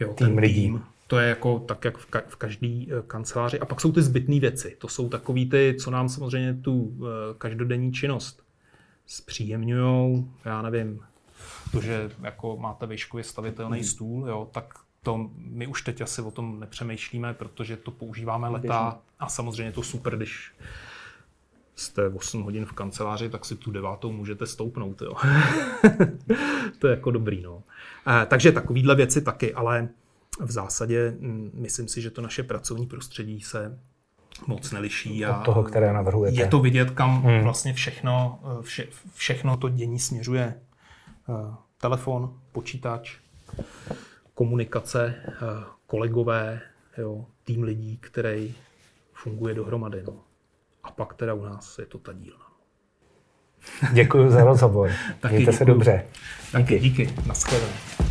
Jo, 0.00 0.14
tým 0.14 0.26
ten 0.26 0.38
lidí. 0.38 0.62
Tým, 0.62 0.82
to 1.06 1.18
je 1.18 1.28
jako 1.28 1.58
tak, 1.58 1.84
jak 1.84 1.98
v, 1.98 2.10
ka- 2.10 2.22
v 2.28 2.36
každý 2.36 2.88
eh, 2.92 3.02
kanceláři. 3.06 3.60
A 3.60 3.64
pak 3.64 3.80
jsou 3.80 3.92
ty 3.92 4.02
zbytné 4.02 4.40
věci. 4.40 4.76
To 4.78 4.88
jsou 4.88 5.08
takový 5.08 5.48
ty, 5.48 5.76
co 5.80 5.90
nám 5.90 6.08
samozřejmě 6.08 6.54
tu 6.54 6.80
uh, 6.82 7.06
každodenní 7.38 7.92
činnost 7.92 8.42
zpříjemňují. 9.06 10.30
Já 10.44 10.62
nevím, 10.62 11.00
to, 11.72 11.80
že 11.80 12.10
jako 12.22 12.56
máte 12.56 12.86
výškově 12.86 13.24
stavitelný 13.24 13.78
hmm. 13.78 13.86
stůl, 13.86 14.28
jo, 14.28 14.48
tak 14.52 14.74
to 15.02 15.30
my 15.36 15.66
už 15.66 15.82
teď 15.82 16.00
asi 16.00 16.22
o 16.22 16.30
tom 16.30 16.60
nepřemýšlíme, 16.60 17.34
protože 17.34 17.76
to 17.76 17.90
používáme 17.90 18.48
leta 18.48 18.98
a 19.18 19.28
samozřejmě 19.28 19.72
to 19.72 19.82
super, 19.82 20.16
když 20.16 20.52
jste 21.76 22.08
8 22.08 22.42
hodin 22.42 22.64
v 22.64 22.72
kanceláři, 22.72 23.28
tak 23.28 23.44
si 23.44 23.56
tu 23.56 23.70
devátou 23.70 24.12
můžete 24.12 24.46
stoupnout. 24.46 25.02
Jo. 25.02 25.12
to 26.78 26.86
je 26.86 26.90
jako 26.90 27.10
dobrý. 27.10 27.42
No. 27.42 27.62
E, 28.22 28.26
takže 28.26 28.52
takovýhle 28.52 28.94
věci 28.94 29.22
taky, 29.22 29.54
ale 29.54 29.88
v 30.40 30.50
zásadě 30.50 31.16
mm, 31.18 31.50
myslím 31.54 31.88
si, 31.88 32.02
že 32.02 32.10
to 32.10 32.22
naše 32.22 32.42
pracovní 32.42 32.86
prostředí 32.86 33.40
se 33.40 33.78
moc 34.46 34.72
neliší. 34.72 35.24
A 35.24 35.38
Od 35.38 35.44
toho, 35.44 35.62
které 35.62 35.92
navrhujete. 35.92 36.38
Je 36.38 36.46
to 36.46 36.60
vidět, 36.60 36.90
kam 36.90 37.22
hmm. 37.22 37.40
vlastně 37.40 37.72
všechno, 37.72 38.40
vše, 38.62 38.86
všechno 39.14 39.56
to 39.56 39.68
dění 39.68 39.98
směřuje. 39.98 40.44
E, 40.44 41.56
telefon, 41.80 42.34
počítač, 42.52 43.18
komunikace, 44.34 45.14
eh, 45.28 45.64
kolegové, 45.86 46.60
jo, 46.98 47.26
tým 47.44 47.62
lidí, 47.62 47.96
který 47.96 48.54
funguje 49.14 49.54
dohromady. 49.54 50.02
No. 50.06 50.20
A 50.86 50.90
pak 50.90 51.14
teda 51.14 51.34
u 51.34 51.44
nás 51.44 51.78
je 51.78 51.86
to 51.86 51.98
ta 51.98 52.12
dílna. 52.12 52.46
Děkuji 53.92 54.30
za 54.30 54.44
rozhovor. 54.44 54.90
Mějte 55.30 55.52
se 55.52 55.64
dobře. 55.64 56.06
Díky. 56.56 56.78
Díky. 56.78 57.14
Naschledanou. 57.26 58.05